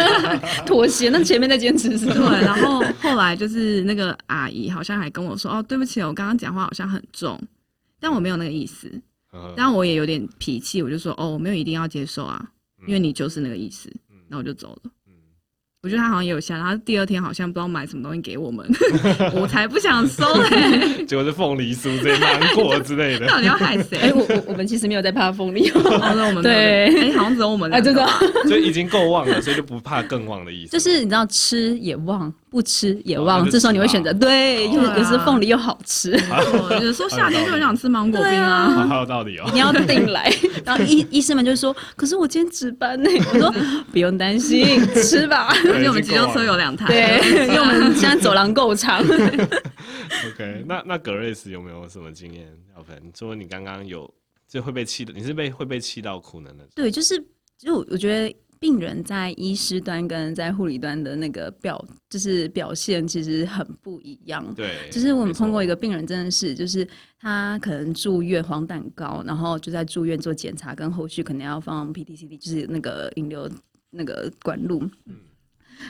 [0.66, 1.10] 妥协。
[1.10, 7.40] 那前面在坚持是对，然后后来就是那个阿姨好像还跟我说：“哦，对不起，我刚刚讲话好像很重，
[8.00, 8.90] 但我没有那个意思。”
[9.56, 12.40] 但我也有点脾气，我就说：“哦，我没有一定要接受啊，
[12.86, 13.92] 因为你就是那个意思。”
[14.28, 14.90] 那我就走了。
[15.84, 18.66] 我觉得他好像也有下，然后第二天好像不知道买什么东西给我们，
[19.36, 21.04] 我才不想收嘞、欸。
[21.04, 23.26] 结果是凤梨酥、这些芒果之类的。
[23.26, 23.98] 到底要害谁？
[24.00, 28.06] 哎、欸，我我我们其实没有在怕凤梨， 哦，那我们对，哎、欸，好像只有我们啊，真的，
[28.48, 30.72] 所以已经够旺了，所以就不怕更旺的意思。
[30.72, 36.12] 就是你知道，吃也旺，不吃也忘，哦、这时候你会选择对，又有时凤梨又好吃。
[36.80, 39.50] 有时候夏天就很想吃芒果冰啊，好有道理哦。
[39.52, 40.32] 你要定来，
[40.64, 43.10] 然后医医生们就说，可是我今天值班呢。
[43.32, 43.52] 我说
[43.90, 44.80] 不用担心。
[44.94, 49.00] 吃吧，因为我们急救车有两台，对，因为我们现在走廊够长。
[49.02, 52.96] OK，那那格瑞斯有没有什么经验要分？
[53.18, 54.08] 说你刚刚有
[54.48, 56.64] 就会被气的，你是被会被气到苦能的？
[56.72, 57.20] 对，就是
[57.58, 64.54] 就我觉得病人在医师端跟在护理端的那个表，就是表现其实很不一样。
[64.54, 66.86] 对，就是我们碰过一个病人，真的是就是
[67.18, 73.50] 他可能住院黄疸高，然后就在住院做检查，跟后续可能要放 PTCD，就是那个引流。
[73.96, 75.14] 那个管路，嗯，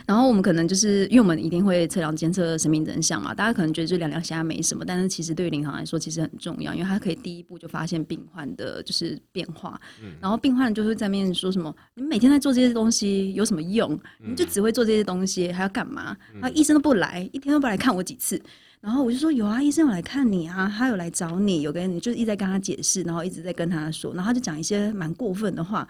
[0.07, 13.99] 然后我们可能就是因为我们一定会测量监测生命真相嘛，大家可能觉得就量量下没什么，但是其实对于临床来说其实很重要，因为它可以第一步就发现病患的就是变化，嗯，然后病患就会在面说什么，你每天在做这些东西有什么用？
[14.19, 16.17] 你就只会做这些东西，还要干嘛？
[16.35, 18.41] 然后医生都不来，一天都不来看我几次，
[18.81, 25.87] 然后我就说有啊，医生有来看你啊，他有来找你，有跟你就是一直在跟他解释，然后一直在跟他说，然后他就讲一些蛮过分的话。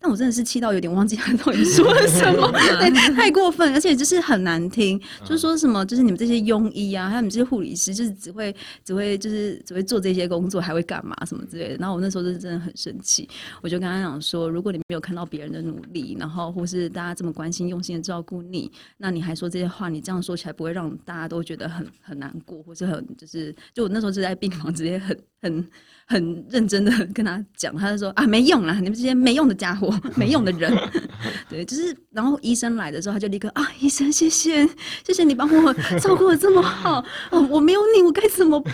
[0.00, 11.76] 但我真的是气到有点忘记他到底说了什么， 对，太过分，而且就是很难听，就是说什么，就是你们这些庸医啊，还有你们这些护理师，就是只会只会就是只会做这些工作，还会干嘛什么之类的。
[11.76, 13.28] 然后我那时候就是真的很生气，
[13.60, 25.68] 我就跟他讲说，如果你没有看到别人的努力，然后或是大家这么关心、用心的照顾你，那你还说这些话，你这样说起来不会让大家都觉得很很难过，或是很就是，就我那时候就在病房直接很很。
[26.10, 30.72] 很认真的跟他讲，他就说啊，没用啦，你们这些没用的家伙， 没用的人，
[31.50, 34.66] 对，就是，然后医生来的时候，他就立刻啊，医生，谢谢，
[35.06, 38.72] 谢谢你帮我照顾的这么好， 哦，我没有你，我该怎么办？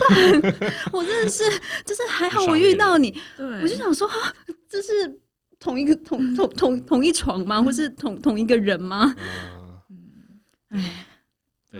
[0.92, 1.42] 我真的是，
[1.84, 4.14] 就是还好我遇到你，对，我就想说，啊，
[4.68, 5.18] 这是
[5.58, 7.60] 同一个同同同同一床吗？
[7.60, 9.12] 或是同同一个人吗？
[9.90, 11.06] 嗯，哎。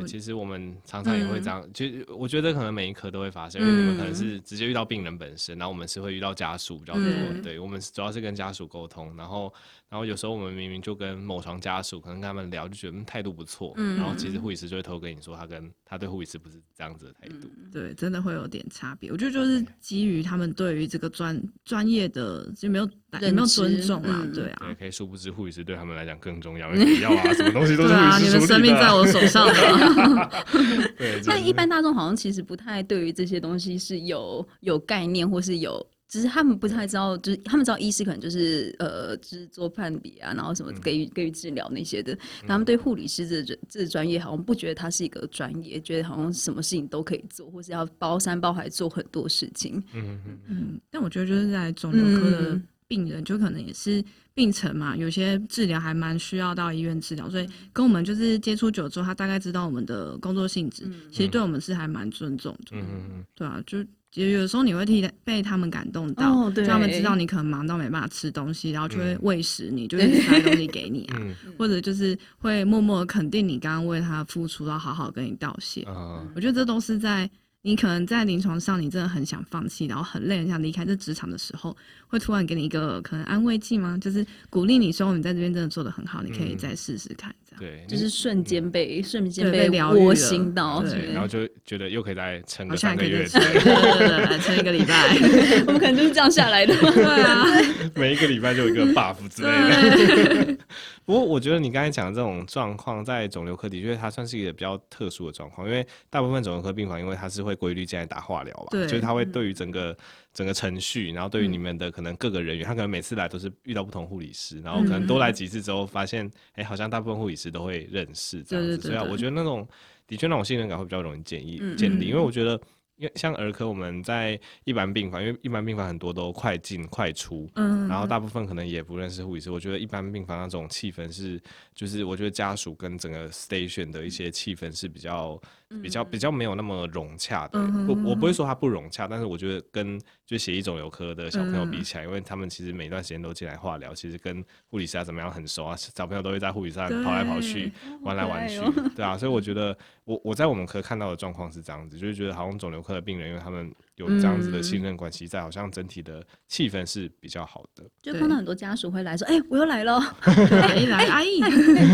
[0.01, 7.03] 对，其实我们常常也会这样，其、嗯、实我觉得可能每一科都会发生，因为你们可能是直接遇到病人本身，然后我们是会遇到家属比较多。
[7.03, 9.53] 嗯、对，我们主要是跟家属沟通，然后。
[9.91, 19.13] 然后有时候我们明明就跟某床家属可能跟他们聊，就觉得态度不错，嗯，然后其实护理师就会偷跟你说，他跟他对护理师不是这样子的态度，嗯，对，真的会有点差别。
[19.13, 22.85] 我觉得就是基于他们对于这个专专业的就没有
[23.21, 29.55] 有没有尊重啊，嗯，对啊，对，可以殊不知护理师对他们来讲更重要，因为要啊， 什么东西都是护理师啊，你的生命在我手上的。
[30.99, 35.87] 对，但一般大众好像其实不太对于这些东西是有有概念或是有。
[36.15, 42.13] 只是他们不太知道，就是他们知道医师可能就是呃，就是做判别啊，然后什么给予给予治疗那些的。
[42.13, 49.83] 嗯、他们对护理师这这这专业好像不觉得他是一个专业，觉得好像什么事情都可以做，或是要包山包海做很多事情。
[49.93, 50.81] 嗯嗯嗯。
[50.89, 54.01] 但我觉得就是在肿瘤科的病人，就可能也是
[54.35, 62.77] 病程嘛，有些治疗还蛮需要到医院治疗，所以跟我们就是接触久之后，他大概知道我们的工作性质，嗯、其实对我们是还蛮尊重的。
[62.77, 63.25] 嗯嗯嗯。
[63.35, 63.85] 对啊，就。
[64.15, 75.85] 有有时候你会替被他们感动到，让、哦、他们知道你可能忙到没办法吃东西，然后就会喂食你，嗯、就 会塞东西给你啊，嗯、或者就是会默默肯定你刚刚为他付出，然后好好跟你道谢。
[75.89, 77.29] 嗯、我觉得这都是在
[77.63, 83.99] 你可能在临床上你真的很想放弃，然后很累很想离开这职场的时候，会突然给你一个可能安慰剂吗？
[83.99, 87.35] 就是鼓励你说你在这边真的做的很好，你可以再试试看。
[87.59, 95.17] 对，就是瞬间被瞬间被窝心到，对，然后就觉得又可以再撑个三个月，对对对，撑一个礼拜，
[95.67, 97.45] 我们可能就是这样下来的， 对啊，
[97.95, 100.57] 每一个礼拜就有一个 buff 之类的。
[101.05, 109.97] 不过我觉得你刚才讲的这种状况，在肿瘤科的确它算是一个比较特殊的状况，因为大部分肿瘤科病房，因为它是会规律进来打化疗吧，对，就是它会对于整个。
[110.35, 119.67] 整个程序，然后对于你们的可能各个人员，嗯、他可能每次来都是遇到不同护理师，然后可能多来几次之后，发现，哎、嗯欸，好像大部分护理师都会认识这样子，所以啊，我觉得那种
[120.07, 122.61] 的确那种信任感会比较容易建立建立，因为我觉得。
[122.97, 129.51] 因为像儿科，我们在一般病房，因为一般病房很多都快进快出，嗯，然后大部分可能也不认识护理师。
[129.51, 131.41] 我觉得一般病房那种气氛是，
[131.75, 135.41] 就是我觉得家属跟整个 station 的一些气氛是比较、
[135.83, 137.59] 比较、比较没有那么融洽的。
[137.89, 147.73] 我我不会说它不融洽，但是我觉得跟就血液肿瘤科的小朋友比起来，因为他们其实每段时间都进来化疗，其实跟护理师啊怎么样很熟啊，小朋友都会在护理师上跑来跑去、
[148.03, 148.61] 玩来玩去，
[148.95, 157.83] 对啊，所以我觉 得我我在我们科看到的状况是这样子，就是觉得好像肿瘤科的病人，因为他们有这样子的信任关系在，好像整体的气氛是比较好的。
[158.03, 159.99] 就碰到很多家属会来说：“哎、欸，我又来了，
[160.51, 161.41] 来一来，阿姨，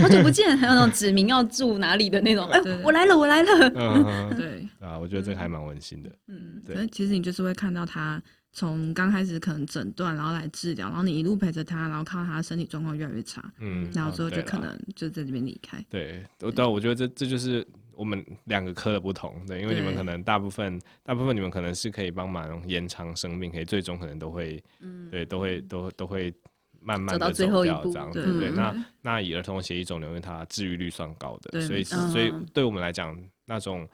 [0.02, 3.50] 好久不见。”还有那种指明要住哪里的那种，哎、欸，我来了，我来了。
[3.76, 6.10] 嗯， 对啊，我觉得这个还蛮温馨的。
[6.26, 6.86] 嗯，对。
[6.88, 8.20] 其实你就是会看到他
[8.52, 15.84] 从刚开始可能诊断，然后来治疗，然后你一路陪着他，然后看到他身体状况越来越差，嗯，然后之后就可能就在这边离开。
[15.88, 17.66] 对，我但我觉得这这就是。
[18.00, 26.32] 我们两个科的不同，对，因为你们可能大部分大部分你们可能是可以帮忙延长生命，可以最终可能都会，嗯、对，都会都都会
[26.80, 33.86] 慢慢的走掉这样子，对，对，那那以儿童血液肿瘤，因为它治愈率算高的，所以所以对我们来讲，那种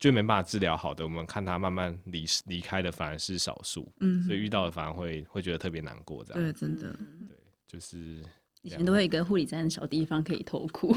[0.00, 6.90] 就没办法治疗好的，我们看他慢慢离离开的反而是少数，嗯，所以遇到的反而会会觉得特别难过，这样，对，真的，
[7.28, 7.36] 对，
[7.68, 8.20] 就是
[8.62, 10.92] 以前都会有一个护理站的小地方可以偷哭。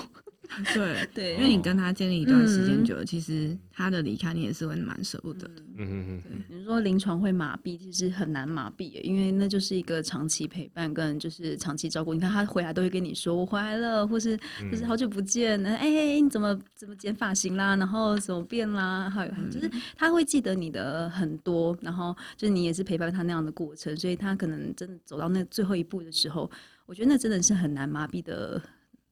[0.73, 5.61] 对 对，因为你跟他建立一段时间久了，嗯、其实他的离开你也是会蛮舍不得的。
[5.77, 6.43] 嗯嗯嗯。
[6.49, 12.13] 你说临床会麻痹，其实很难麻痹，因为那就是一个长期陪伴跟就是长期照顾。
[12.13, 14.37] 你看他回来都会跟你说我回来了，或是
[14.71, 26.49] 就是好久不见，哎、欸、你怎么怎么剪发型啦，然后怎么变啦，还有就是他会记得你的很多，然后就是你也是陪伴他那样的过程，所以他可能真的走到那最后一步的时候，
[26.85, 28.61] 我觉得那真的是很难麻痹的。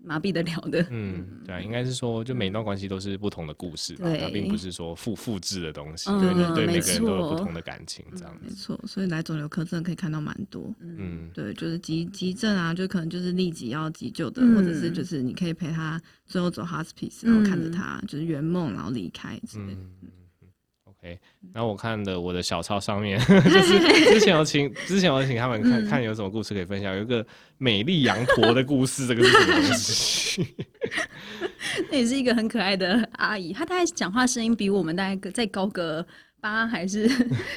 [0.03, 8.79] 麻痹得了的，嗯，对啊，应该是说，就每一段关系都是不同的故事吧，它并不是说复复制的东西，对，对每个人都有不同的感情，这样子，没错。
[8.85, 19.79] 所以来肿瘤科真的可以看到蛮多，嗯，对，就是急急症啊，就可能就是立即要急救的，或者是就是你可以陪他最后走 hospice，然后看着他就是圆梦，然后离开之类的。
[21.03, 21.19] 哎，
[21.53, 23.79] 然后我看的我的小抄上面， 就是
[24.13, 27.25] 之前有请之前有请他们看看有什么故事可以分享，有一个
[27.57, 30.55] 美丽羊驼的故事，这个是什么东西？
[31.91, 36.05] 那也是一个很可爱的阿姨，她大概讲话声音比我们大概再高个。
[36.43, 37.07] 八还是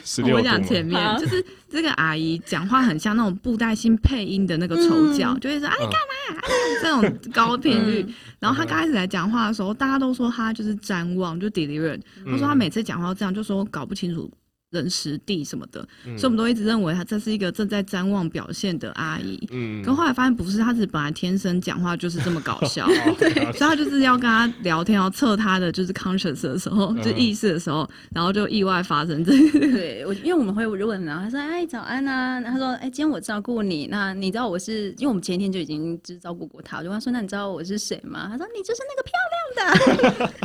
[0.04, 0.36] 十 六？
[0.36, 6.14] 我讲前面，啊、就是这个阿姨讲话很像那种布袋戏配音的那个丑角，嗯、就会说啊你干嘛、
[6.82, 8.04] 这种高频率。
[8.06, 12.00] 嗯、然后他刚开始来讲话的时候，大家都说他就是谵妄，就 delirium。
[12.24, 14.30] 他说他每次讲话都这样，就说搞不清楚。
[14.70, 19.38] 人实地什么的，嗯、所以我们都一直认为她这是一个正在瞻望表现的阿姨。
[19.52, 22.86] 嗯，可后来发现不是，她是本来天生讲话就是这么搞笑。
[23.16, 29.60] 对，所以她就是要跟她聊天，要测她的就是 conscious 的时候，就意识的时候，嗯、然后就意外发生这个。
[29.70, 34.90] 对，我因为我们会问，然后她说：“哎，早安啊。”她说：“哎，今天我照顾你，那你知道我是？
[34.98, 38.28] 因为我们前一天就已经就是照顾过她，我就问他说：那你知道我是谁吗？
[38.30, 40.26] 她说：你就是那个漂亮的，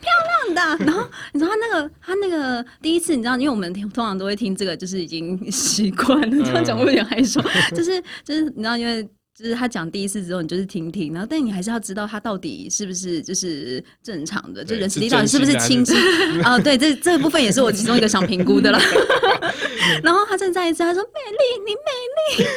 [0.00, 0.10] 漂
[0.54, 0.84] 亮的。
[0.84, 3.69] 然后你知道他那个她那个第一次，你知道，因为我们。
[3.72, 6.44] 通常都会听这个，就是已经习惯了。
[6.44, 7.40] 这样讲我有点害羞，
[7.74, 9.02] 就是就是你知道，因为
[9.36, 15.94] 就是他讲第一次之后，你就是听听，然后但你还是要知道他到底是不是就是正常的，就人实际到底是不是清晰
[16.42, 16.58] 啊？
[16.58, 18.78] 对，这这部分也是我其中一个想评估的了。
[20.04, 22.50] 然后他正再一次，他说：“美丽，你美丽，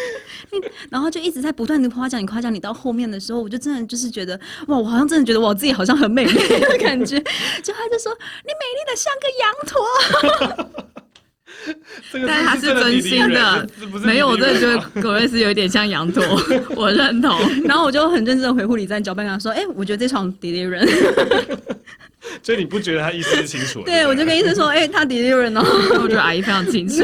[0.51, 2.59] 你。”然后就一直在不断的夸奖你，夸奖你。
[2.59, 7.19] 到后面的时候，我就真的就是觉得哇，我好像真的觉得我自己好像很美丽的感觉。
[7.63, 10.83] 就他就说：“你美丽的像个羊驼。”
[12.27, 13.67] 但是他是真心的，
[14.03, 16.23] 没有，我真的觉得葛瑞斯有一点像羊驼，
[16.75, 17.39] 我认同。
[17.65, 20.85] 然后我就很认真的回护理站交班，跟他说：“哎、欸，我觉得这场 deliver。”
[22.41, 23.81] 所以你不觉得他意思是清楚？
[23.85, 25.65] 对，我就跟医生说：“哎、欸，他 delirium 哦。”
[26.01, 27.03] 我觉得阿姨非常清楚。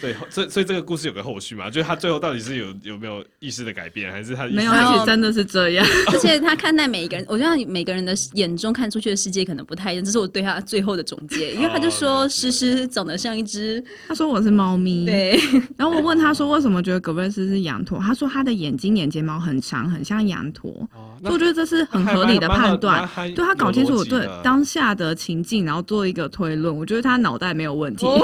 [0.00, 1.70] 对，所以所以这个故事有个后续嘛？
[1.70, 4.70] 就是他最后到底是有有没有意识的改变，还是他没有？
[4.70, 5.86] 而且真的是这样。
[6.12, 10.04] 而且他看待每一个人，我觉得每个人的眼中看出去的世界可能不太一样。
[10.04, 15.06] 这是我对他最后的总结，因为他就说诗诗长得像一只， 他说我是猫咪。
[15.06, 15.40] 对。
[15.76, 17.98] 然后我问他说为什么觉得葛瑞斯是羊驼？
[17.98, 20.70] 他说他的眼睛眼睫毛很长，很像羊驼。
[20.94, 21.16] 哦。
[21.22, 23.08] 所以我觉得这是很合理的判断。
[23.16, 26.76] 对他搞清楚对当下的情境，然后做一个推论。
[26.76, 28.06] 我觉得他脑袋没有问题。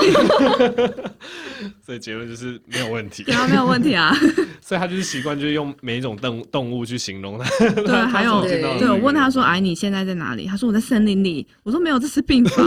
[1.85, 4.15] 所以结论就是没有问题，对啊，没有问题啊。
[4.61, 7.69] 所以他就是习惯，就是用每一种动动物去形容它。
[7.75, 12.67] 对，还有对，我问他说：“哎，你现在在哪里？”他说：“我在森林里。”我说：“没有，这是病房。”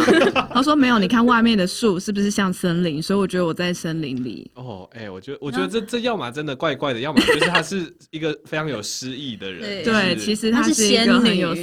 [0.53, 3.01] 他说：“没有，你看外面的树是不是像森林？
[3.01, 9.83] 所以我觉得我在森林里。”哦，哎，我觉得，我觉得这这要么真的怪怪的，要么就是他是一个非常有诗意的人。
[9.83, 11.61] 对，其实他是仙女，很有诗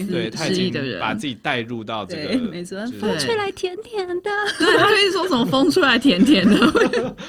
[0.55, 2.39] 意的人，把自己带入到这个。
[2.39, 4.31] 没错，风吹来甜甜的。
[4.59, 7.15] 对，他可以说什么风吹来甜甜的。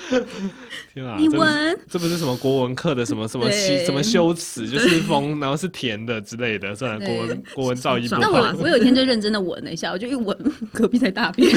[0.94, 1.16] 天啊！
[1.18, 6.76] 你闻，这不是什么国文课的什么什么修什么修辞，就是风，然后是甜的之类的。
[6.76, 8.22] 虽然国文国文造诣不好。
[8.22, 10.38] 那我我有一天就认真的闻了一下，我就一闻，
[10.72, 11.50] 隔壁在大便，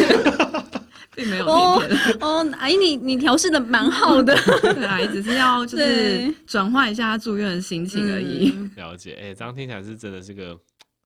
[1.14, 1.46] 并没有。
[1.46, 1.82] 哦
[2.20, 8.52] 哦，阿姨你你调试的蛮好的，对啊，只是要就是转换一下他住院的心情而已。
[8.76, 10.58] 了解，哎，这样听起来是真的是个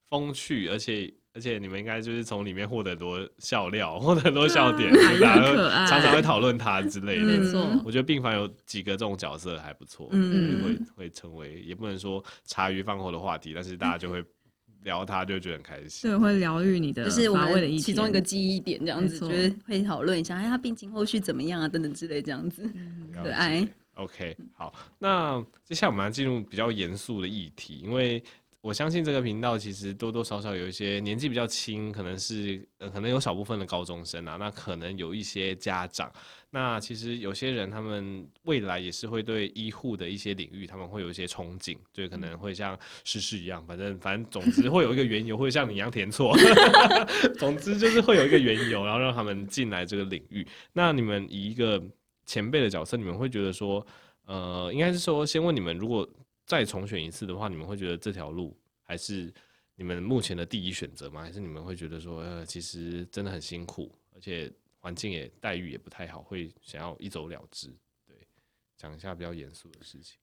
[0.08, 7.24] 风趣而且而且你们应该就是从里面获得很多笑料， 获得很多笑点，啊、大家常常会讨论他之类的。
[7.24, 14.24] 没错，我觉得病房有几个这种角色还不错，嗯，会会成为也不能说茶余饭后的话题，但是大家就会
[14.82, 16.10] 聊他，就会觉得很开心。
[16.10, 22.68] 对，会疗愈你的，就是我们其中一个记忆点，这样子，就是会讨论一下，哎，他病情后续怎么样啊，等等之类，这样子，
[23.14, 23.64] 可爱。
[23.94, 28.20] OK，好，那接下来我们要进入比较严肃的议题，因为。
[28.62, 36.12] 我相信这个频道其实多多少少有一些年纪比较轻，可能是呃，可能有少部分的高中生啊，那可能有一些家长，
[36.50, 46.36] 那其实有些人他们未来也是会对医护的一些领域，他们会有一些憧憬，就可能会像诗诗一样，反正反正总之会有一个缘由，会像你一样填错，
[47.40, 50.46] 总之就是会有一个缘由，然后让他们进来这个领域。
[50.74, 51.82] 那你们以一个
[52.26, 53.86] 前辈的角色，你们会觉得说，
[54.26, 56.06] 呃，应该是说先问你们，如果。
[56.50, 59.32] 再重选一次的话，你们会觉得这条路还是
[59.76, 61.22] 你们目前的第一选择吗？
[61.22, 67.68] 还是你们会觉得说，呃，其实真的很辛苦，而且环境也待遇也不太好，会想要一走了之？
[68.04, 68.16] 对，
[68.76, 70.18] 讲一下比较严肃的事情。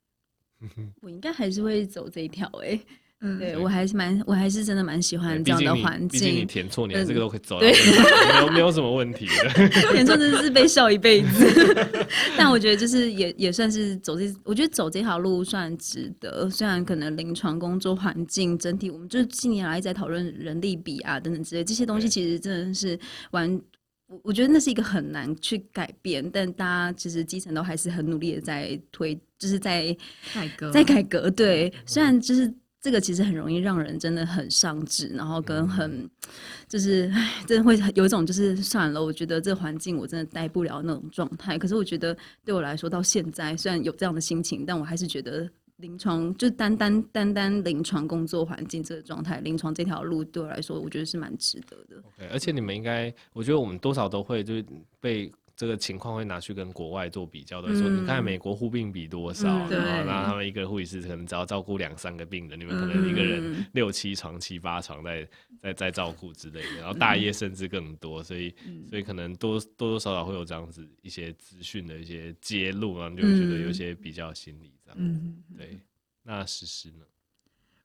[0.99, 2.85] 我应该还是会走这一条诶、欸。
[3.19, 6.19] 嗯，对我还是蛮，我还是真的的蛮喜欢这样的环境。
[6.19, 9.67] 毕竟你填错，你还这个都可以走，对，没有没有什么问题的。
[9.91, 11.85] 填错真的是被笑一辈子。
[12.37, 16.47] 但我觉得就是也也算是走这，我觉得走这条路算值得。
[16.47, 22.99] 虽然可能临床工作环境整体，我们就近年来一直在讨论人力比啊等等之类这些东西，其实真的是
[23.31, 23.51] 完，
[24.05, 26.23] 我我觉得那是一个很难去改变。
[26.31, 29.85] 但大家其实基层都还是很努力的在推，就是在
[30.35, 31.31] 改革，在改革。
[31.31, 32.53] 对，虽然就是。
[32.87, 36.09] 这个其实很容易让人真的很上志，然后跟很
[36.69, 41.57] 就是唉， 真的会有一种就是算了，我觉得这环境我真的待不了那种状态。
[41.57, 52.01] 可是我觉得对我来说，到现在虽然有这样的心情，但我还是觉得临床就单单单单临床工作环境这个状态，临床这条路对我来说，我觉得是蛮值得的。
[52.31, 54.65] 而且你们应该，我觉得我们多少都会就是
[55.01, 55.29] 被。
[55.57, 65.27] 这个情况会拿去跟国外做比较的，说你看美国护病比多少，嗯、然后那他们一个护理师可能只要照顾两三个病人，你们可能一个人六七床、七八床在
[65.59, 68.53] 在在照顾之类的，然后大夜甚至更多，所以
[68.87, 75.33] 所以可能多多多少少会有这样子一些资讯的一些揭露，然后就会觉得有些比较心理这样。
[75.57, 75.79] 对，
[76.21, 77.05] 那诗诗呢？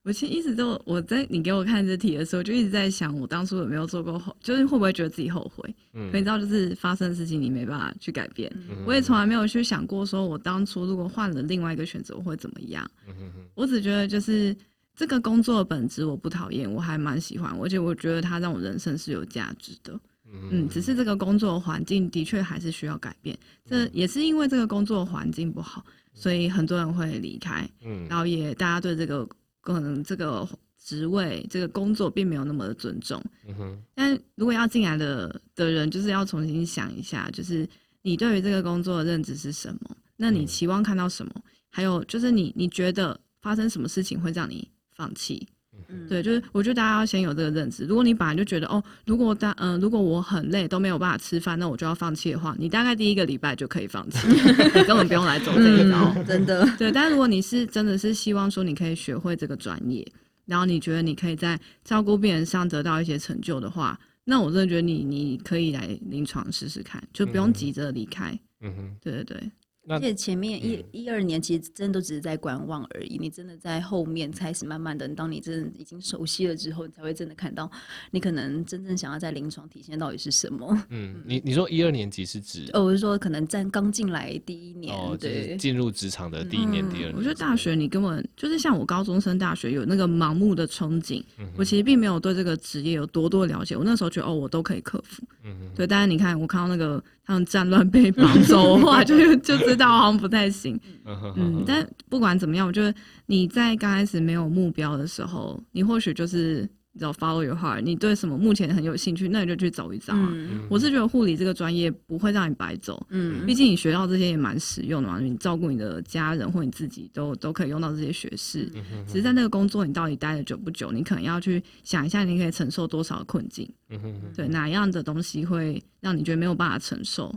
[0.04, 5.62] 我其实一直都我在你给我看这题的时候，就一直在想，我当初有没有做过后，就是会不会觉得自己后悔？
[5.92, 8.52] 嗯，可你知道，就是发生的事情你没办法去改变。
[8.68, 12.90] 嗯、我也从来没有去想过，说我当初如果换了另外一个选择，我会怎么样？
[13.06, 13.46] 嗯哼哼。
[13.54, 14.56] 我只觉得就是
[14.96, 19.98] 这个工作的本质我不讨厌，我还蛮喜欢，而且我觉得它让我人生是有价值的。
[20.34, 23.38] 嗯只是这个工作环境的确还是需要改变。
[23.64, 27.68] 这也是因为这个工作环境不好，所以很多人会离开。
[27.84, 29.28] 嗯，然后也大家对这个。
[29.62, 30.46] 可能这个
[30.78, 33.22] 职位、这个工作并没有那么的尊重。
[33.48, 33.82] 嗯哼。
[33.94, 37.66] 但如果要进来的的人，就是要重新想一下，就是
[38.02, 39.96] 你对于这个工作的认知是什么？
[40.16, 41.32] 那你期望看到什么？
[41.70, 45.48] 还有就是你你觉得发生什么事情会让你放弃？
[45.92, 47.84] 嗯、对，就是我觉得大家要先有这个认知。
[47.84, 56.66] 如果你本来就觉得哦，如果大嗯、呃，如果我很累都没有办法吃饭，那我就要放弃的话，你大概第一个礼拜就可以放弃， 你根本不用来走这一招，嗯、真的。
[56.78, 60.06] 对，但是如果你是真的是希望说你可以学会这个专业，
[60.46, 68.38] 然后你觉得你可以在照顾病人上得到一些成就的话，那我真的觉得你你可以来临床试试看，就不用急着离开。
[68.60, 69.50] 嗯哼，对对对。
[69.88, 77.68] 而且前面一一二年其实真的都只是在观望而已，你真的在后面开始慢慢的，当你真的已经熟悉了之后，你才会真的看到
[78.12, 80.86] 你可能真正想要在临床体现到底是什么。
[80.90, 82.70] 嗯，你你说一二年级是指？
[82.72, 87.14] 哦，我是说可能在刚进来第一年，哦，对，进入职场的第一年、第二年。
[87.16, 91.22] 我觉得大学你根本就是像我高中升大学有那个盲目的憧憬，
[91.56, 93.76] 我其实并没有对这个职业有多多了解。
[93.76, 95.24] 我那时候觉得哦，我都可以克服。
[95.44, 97.02] 嗯，对，但是你看我看到那个。
[97.24, 100.78] 他们战乱被 绑走的话，就就 知道好像不太行。
[101.04, 102.94] 嗯，但不管怎么样，我觉得
[103.26, 106.68] 你在刚开始没有目标的时候，你或许就是。
[106.94, 110.28] 你知道 follow your heart，你对什么目前很有兴趣，那你就去走一遭啊。
[110.30, 115.18] 嗯、我是觉得护理这个专业不会让你白走，嗯，毕竟你学到这些也蛮实用的嘛。
[115.18, 118.70] 你照顾你的家人或你自己都都可以用到这些学识。
[119.06, 123.66] 只是在那个工作，你到底待的久不久，你可能要去想一下，你可以承受多少的困境。
[123.88, 127.34] 嗯、对，哪样的东西会让你觉得没有办法承受？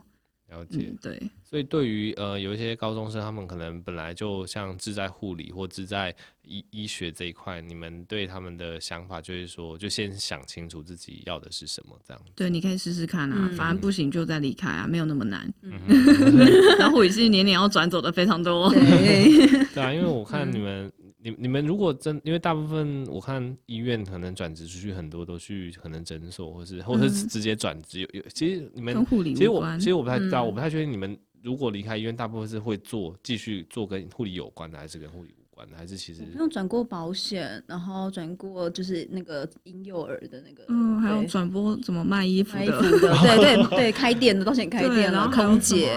[0.50, 1.32] 了解，嗯、对。
[1.48, 12.22] 所以对于呃有一些高中生，他们可能本来就像志在护理或志在医医学这一块，你们对他们的想法就是说，就先想清楚自己要的是什么，这样。
[12.36, 15.52] 对，你可以试试看啊，嗯、反正不行就再离开啊，没有那么难。
[16.80, 18.70] 然后护理系年年要转走的非常多。
[18.72, 20.92] 对， 对啊，因为我看你们。
[21.26, 28.02] 你你们如果真，因为大部分我看医院可能转职出去很多都去可能诊所，或是或者是直接转职。
[28.02, 45.94] 有有，其实你们其实我其实我不太知道，我不太确定你们如果离开医院，大部分是会做继续做跟护理有关的，还是跟护理无关的，还是其实没有转过保险，然后转过就是那个婴幼儿的那个，嗯，还有转播怎么卖衣服的，对 对对，开店的，到现在开店然后，空姐。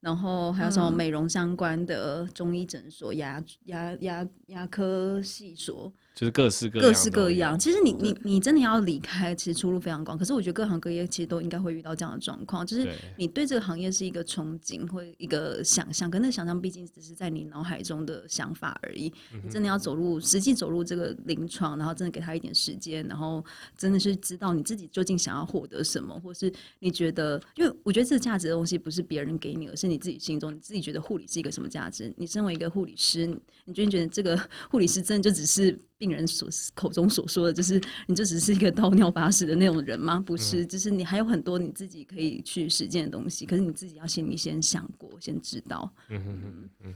[0.00, 5.92] 然后还有什么美容相关的中医诊所、牙牙牙牙科系所。
[6.12, 7.58] 就是各式各各式各样。
[7.58, 10.18] 其实你你你真的要离开，其实出路非常广。
[10.18, 12.86] 可是我觉得各行各业其实都应该会遇到这样的状况，就是
[13.16, 19.10] 你对这个行业是一个憧憬或一个想象，可那个想象毕竟只是在你脑海中的想法而已。
[19.42, 23.42] 你真的要走入实际走入这个临床，然后真的给他一点时间，然后
[23.78, 32.14] 真的是知道你自己究竟想要获得什么，或是你觉得，因为我觉得这个价值的东西不是别人给你，而是你自己心中你自己觉得护理是一个什么价值。
[32.16, 33.26] 你身为一个护理师，
[33.64, 35.78] 你觉得觉得这个 护理师真的就只是。
[36.00, 40.18] 病人所口中所说的，就是你就只是一个倒尿把屎的那种人吗？
[40.18, 43.44] 不是，就是你还有很多你自己可以去实践的东西。
[43.44, 45.92] 可是你自己要心里先想过，先知道。
[46.08, 46.94] 嗯嗯嗯嗯。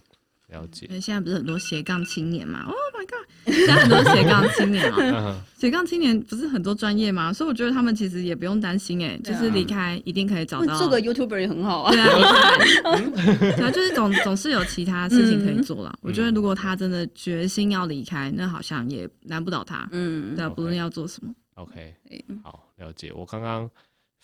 [0.54, 0.88] 了解。
[1.00, 3.54] 现在不是很多斜杠青年嘛？Oh my god！
[3.54, 5.42] 现在很多斜杠青年嘛？
[5.58, 7.32] 斜杠青年不是很多专业嘛？
[7.32, 10.76] 所以我觉得他们其实也不用担心，哎，就是离开一定可以找到。
[10.78, 11.92] 做个 YouTuber 也很好啊。
[11.92, 15.92] 对啊， 就是总总是有其他事情可以做了。
[16.00, 19.88] 我觉得如果他真的决心要离开，那好像也难不倒他。
[19.92, 21.32] 嗯，对啊，不论要做什么。
[21.54, 21.94] OK，
[22.42, 23.12] 好，了解。
[23.14, 23.68] 我刚刚。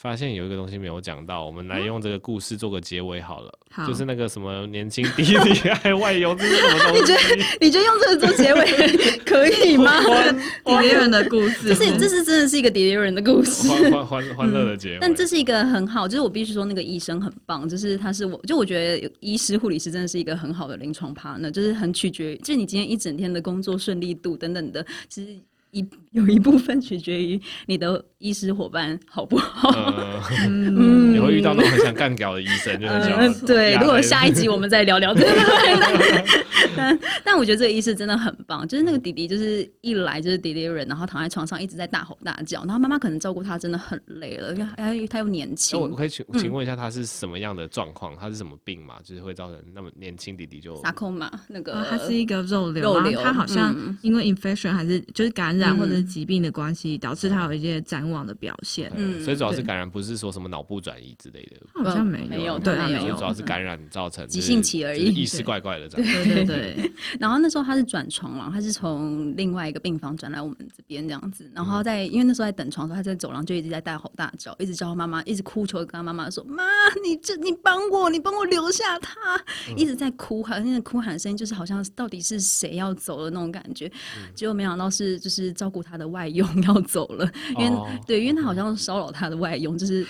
[0.01, 3.53] 发现有一个东西没有讲到，我们来用这个故事做个结尾好了。
[3.71, 7.01] 好，就是那个什么年轻弟弟爱外游，这是什么东西？
[7.01, 10.01] 你觉得 你觉得用这个做结尾可以吗？
[10.65, 14.99] 迪丽热的故事， 这是这是真的是一个迪丽热的故事，欢欢欢乐的结尾。
[15.03, 25.39] 但这是一个很好，就是我必须说那个医生很棒，就是他是我就我觉得医师护理师真的是一个很好的临床 partner，就是很取决于，就是你今天一整天的工作顺利度等等的，其实。
[25.73, 29.71] 一 有一部分取决于你的医师伙伴好不好？
[30.49, 33.47] 嗯，你会遇到那种很想干掉的医生，就很想。
[33.47, 35.31] 对，如果下一集我们再聊聊这个。
[36.77, 45.79] 但但我觉得这个医师真的很棒，就是那个弟弟，就是一来就是 delivery，然后躺在床上一直在大吼大叫，然后妈妈可能照顾他真的很累了，因为他他又年轻。
[45.79, 48.17] 我可以请请问一下，他是什么样的状况？
[48.17, 48.97] 他是什么病嘛？
[49.05, 50.75] 就是会造成那么年轻弟弟就。
[50.83, 55.60] sarcoma 口嘛，那个他是一个肉瘤，肉瘤，他好像因为 infection 还是就是感染。
[55.77, 58.91] 或者是疾病的关系，导致他有一些展望的表现。
[58.97, 61.85] 嗯，所以主要是感染，不是说什么脑部转移之类的。
[61.85, 66.25] 好像没没有，对，没有，主要是感染造成急性期而已，意识怪怪的这样。
[66.25, 66.93] 对对对。
[67.19, 71.51] 然后那时候他是转床了，他是从另外一个病房转来我们这边这样子。
[71.55, 76.65] 然后在因为那时候在等床的时候，他在走廊就一直在大吼大叫，一直叫他妈妈，一直哭求跟他妈妈说：“妈，
[77.05, 79.21] 你这你帮我，你帮我留下他。
[79.77, 83.91] ”一直在哭，好像那个哭喊声音就是好像到底是谁要走的那种感觉。
[84.35, 86.31] 结果没想到是就是照顾他的外。
[86.31, 87.29] 佣 要走了，
[87.59, 87.89] 因为、oh.
[88.07, 90.07] 对，因为他好像骚扰他的外佣，就是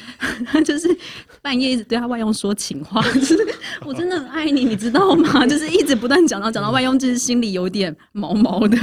[0.47, 0.95] 他 就是
[1.41, 3.37] 半夜一直对他外佣说情话， 就是
[3.87, 5.47] 我真的很爱你，你知道吗？
[5.47, 8.77] 就是一直不断讲到讲到外佣，就是心里有点毛毛的，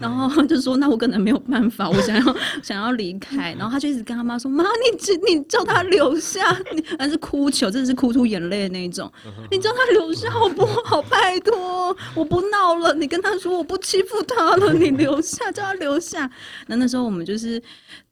[0.00, 9.12] 然后就说那我可能没有办法，我想要想要离开，然后他就一直跟他妈说妈，你只你叫他留下，你还是哭求，真的是哭出眼泪的那种，
[9.50, 11.02] 你叫他留下好不好？
[11.02, 16.30] 拜托，我不闹了，你跟他说我不欺负他了，你留下，叫他留下，
[16.66, 17.62] 那那时候我们就是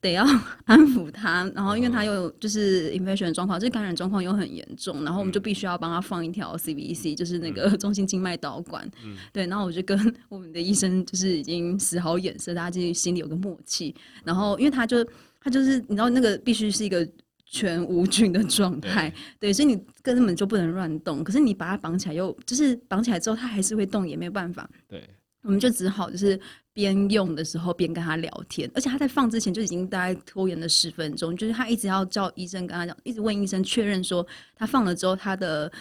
[0.01, 0.25] 得要
[0.65, 8.89] 安抚他，然后因为他又就是 infection 状况，这感染状况又很严重，然后我们就必须要帮他放一条 CVC，就是那个中心静脉导管。
[9.03, 13.95] 嗯、对，然后我就跟我们的医生就是已经使好眼色，大家就心里有个默契。
[14.23, 15.05] 然后因为他就
[15.41, 17.07] 他就是你知道那个必须是一个
[17.45, 21.23] 全无菌的状态，对，所以你根本就不能乱动。
[21.23, 24.69] 可是你把它绑起来又就是绑起来之后，他还是会动，也没有办法。
[24.87, 25.01] 对，
[25.43, 26.39] 我们就只好就是。
[26.77, 34.23] 边用的时候边跟他聊天，而且他在放之前就已经大概拖延了十分钟，就是他一直要叫医生跟他讲，一直问医生确认说
[34.55, 35.71] 他放了之后他的。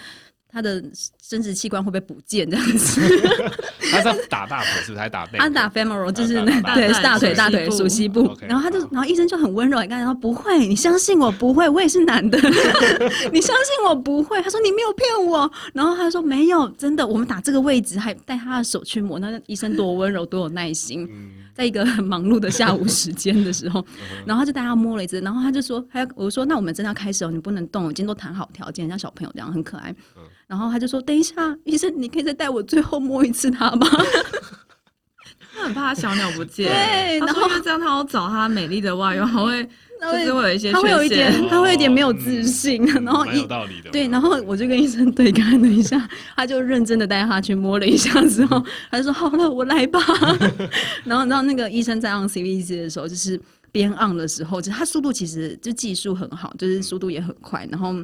[0.57, 0.83] 他的
[1.23, 2.99] 生殖器官会不会不见这样子？
[3.93, 4.99] 他是打大腿是不是？
[4.99, 5.39] 还打背？
[5.39, 8.35] 他打 femoral 就是那对大腿大腿熟悉部。
[8.41, 12.39] 然后他就然后医生就很温柔，你看，然后不会，你相信我不会，我也是男的，
[13.31, 14.41] 你相信我不会。
[14.41, 21.07] 他说你没有骗我，然后他说没有，真的，我们打这个位置还带他的手去摸，那医生多温柔多有耐心。
[21.57, 23.83] 在一个很忙碌的下午时间的时候，
[24.27, 29.95] 然后他就带他摸了一次，然后他就说，他我说那我们真的要开始哦，你不能动，我今天都谈好条件，像小朋友这样很可爱。
[30.47, 33.87] 然后他就说：“等一下，医生，你可以再带我最后摸一次他吗？”
[35.57, 36.67] 他很怕小鸟不见。
[36.69, 39.69] 对，然后这样他要找他美丽的外佣，还会。
[39.99, 43.89] 就是会有一些，他会有一点，他会有一点没有自信，然后一有道理的。
[43.91, 49.99] 对，然后我就跟医生对看了一下， 他就认真的带他去摸了一下之后， 他就说好了，我来吧。
[51.05, 53.41] 然后，然后那个医生在按 CVC 的时候，就是
[53.73, 57.95] 边按的时候，就是他速度其实就技术很好，就是速度也很快，然后。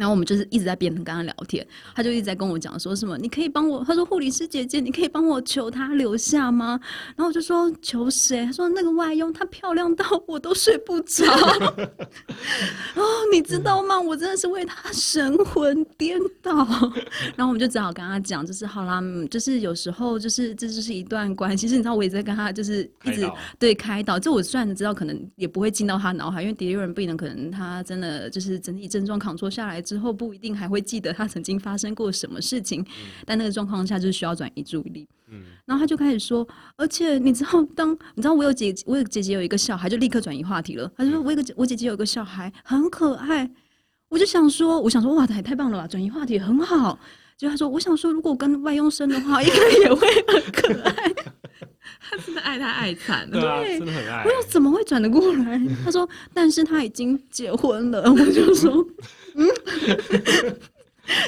[0.00, 6.80] 然后我们就是一直在边跟他聊天，他就一直在跟我讲说什么，你可以帮我，他说护理师姐姐，你可以帮我求他留下吗？
[7.14, 8.46] 然后我就说求谁？
[8.46, 11.26] 他说那个外佣，她漂亮到我都睡不着。
[12.96, 14.00] 哦，你知道吗？
[14.00, 16.66] 我真的是为她神魂颠倒。
[17.36, 21.58] 然后我们就只好跟他讲，就是好啦，就是有时候就是这就是一段关系。
[21.58, 24.18] 其实你知道，我也在跟他就是一直对开导。
[24.18, 29.82] 就我虽然知道可能也不会进到他脑海，因为第六人病人可能他真的就是整体症状扛错下来。
[29.90, 32.86] 之后不一定还会记得他曾经发生过什么事情，嗯、
[33.26, 35.08] 但那个状况下就是需要转移注意力。
[35.32, 40.88] 嗯，然后他就开始说，而且你知道，当你知道我有姐，我有姐姐有一个小孩，就立刻转移话题了。
[40.96, 43.50] 他就说，我有个我姐姐有个小孩很可爱，
[44.08, 46.96] 我就想说，我想说，哇，太太棒了吧，转移话题很好。
[47.36, 51.12] 就他说，我想说，如果跟外佣生的话，应该也会很可爱。
[52.02, 54.24] 他真的爱他爱惨了，对啊，真的很爱。
[54.24, 55.60] 我又怎么会转得过来？
[55.84, 58.02] 他说，但是他已经结婚了。
[58.12, 58.84] 我就说，
[59.34, 59.48] 嗯，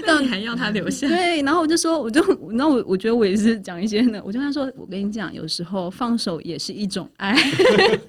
[0.07, 1.09] 那你还要他留下？
[1.09, 2.21] 对，然后我就说，我就，
[2.53, 4.21] 然后我我觉得我也是讲一些呢。
[4.25, 7.37] 我就跟他说，我跟你讲，有时候放手也是一种爱。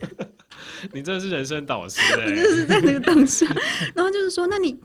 [0.93, 2.29] 你真的是人生导师哎、欸！
[2.29, 3.45] 我就是在那个当下，
[3.95, 4.79] 然后就是说，那你。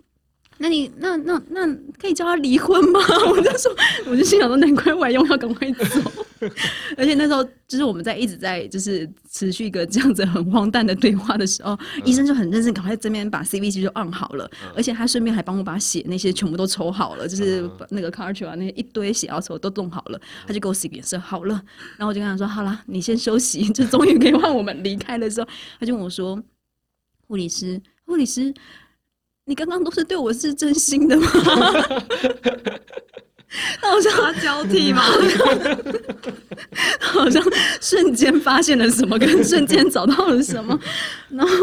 [0.61, 1.67] 那你那那那
[2.01, 3.01] 可以叫他离婚吗？
[3.31, 3.75] 我就说，
[4.07, 5.85] 我就心想说，难怪外佣要赶快走。
[6.97, 21.55] 而且那时候就是我们在一直在就是持续一个这样子很荒诞的对话的时候，嗯、医生就很认真，赶快这边把 CVC 就按好了，嗯、而且他顺便还帮我把血那些全部都抽好了，就是把那个 cartridge 啊那些一堆血要抽都弄好了，他就给我洗脸色好了。
[21.97, 25.49] 然后我就跟他说，好了，你先休息， 就终于可以换我们离开的时候，
[25.79, 26.41] 他就问我说，
[27.27, 28.53] 护理师，护理师。
[29.49, 31.27] 你刚刚都是对我是真心的吗？
[33.81, 35.03] 那好像他交替嘛，
[37.01, 37.43] 好像
[37.81, 40.79] 瞬间发现了什么，跟瞬间找到了什么，
[41.31, 41.55] 然后，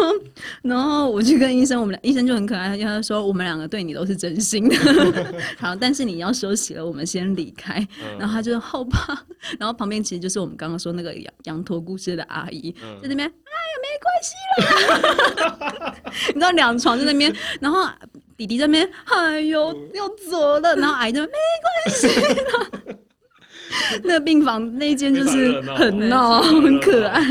[0.63, 4.75] 然后我去跟医生，我们俩医生就很可爱，他跟他说我们两个对你都是真心的。
[5.59, 7.88] 好，但是你要休息了，我们先离开。
[8.17, 9.23] 然后他就好吧，
[9.59, 13.31] 然后旁边其实就是我们刚刚说那个羊羊驼故事的阿姨，在那边，
[13.82, 15.95] 没关系啦。
[16.28, 17.88] 你知道两床在那边，然后。
[18.38, 21.32] 弟弟在那边，哎呦，要走了，然后癌症没
[21.63, 22.09] 关系。
[24.03, 27.23] 那个病房那间就是很闹，很可爱。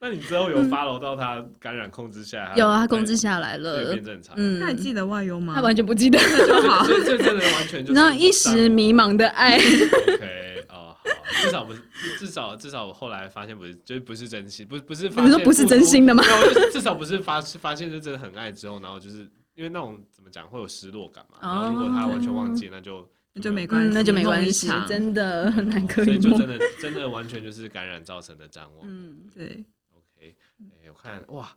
[0.00, 2.52] 那你之后有 follow 到他感染控制下来？
[2.56, 4.34] 有啊，他控制下来了，变正常。
[4.38, 5.52] 嗯，他还记得外忧吗？
[5.56, 6.18] 他完全不记得，
[6.48, 6.86] 就好。
[6.86, 9.58] 这真的完全就是，然后一时迷茫的爱。
[9.58, 11.82] OK，哦，好，至少不是，
[12.18, 15.08] 至少至少我后来发现不是，就是不是真心，不不是。
[15.08, 16.22] 你说不是真心的吗？
[16.72, 19.28] 至少不是发发现是真的很爱之后，然后就是。
[19.56, 26.04] 因为那种怎么讲会有失落感嘛，然后如果他完全忘记，那就那就没关系，那就没关系，真的很难可以。
[26.06, 28.88] 所以就真的真的完全就是感染造成的展望。
[28.88, 29.62] 嗯，对。
[29.92, 30.34] OK，
[30.82, 31.54] 哎，我看哇，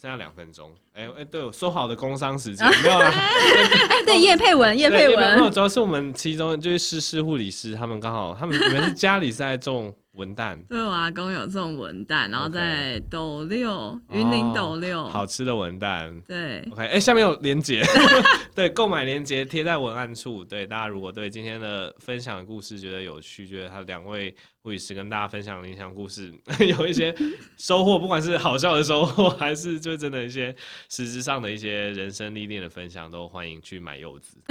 [0.00, 0.70] 剩下两分钟。
[0.94, 3.12] 哎哎，对，我说好的工商时间没有了。
[4.06, 5.38] 对，叶佩文，叶佩文。
[5.38, 9.94] 没有，主要是我们其中就是师师护理师，他们刚好他们你们是家里是在种。
[10.12, 16.20] 文旦，对，我阿公有这种文旦，然后在斗六，云林斗六，好吃的文旦。
[16.26, 17.82] 对，OK，哎、欸，下面有连接，
[18.54, 20.44] 对，购买连接贴在文案处。
[20.44, 27.14] 对，大家如果对今天的分享的故事觉得有趣，觉得他两位护理师跟大家分享的影响故事 有一些
[27.56, 30.54] 收获，不管是好笑的收获，还是就真的一些
[30.88, 34.36] 实质上的一些人生历练的分享，都欢迎去买柚子。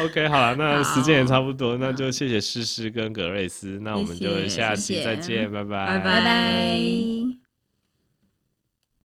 [0.00, 3.78] OK，好了，那时间也差不多，那就谢谢诗诗跟格瑞丝。
[3.80, 7.39] 那我们就下期再见，谢谢拜拜，拜拜。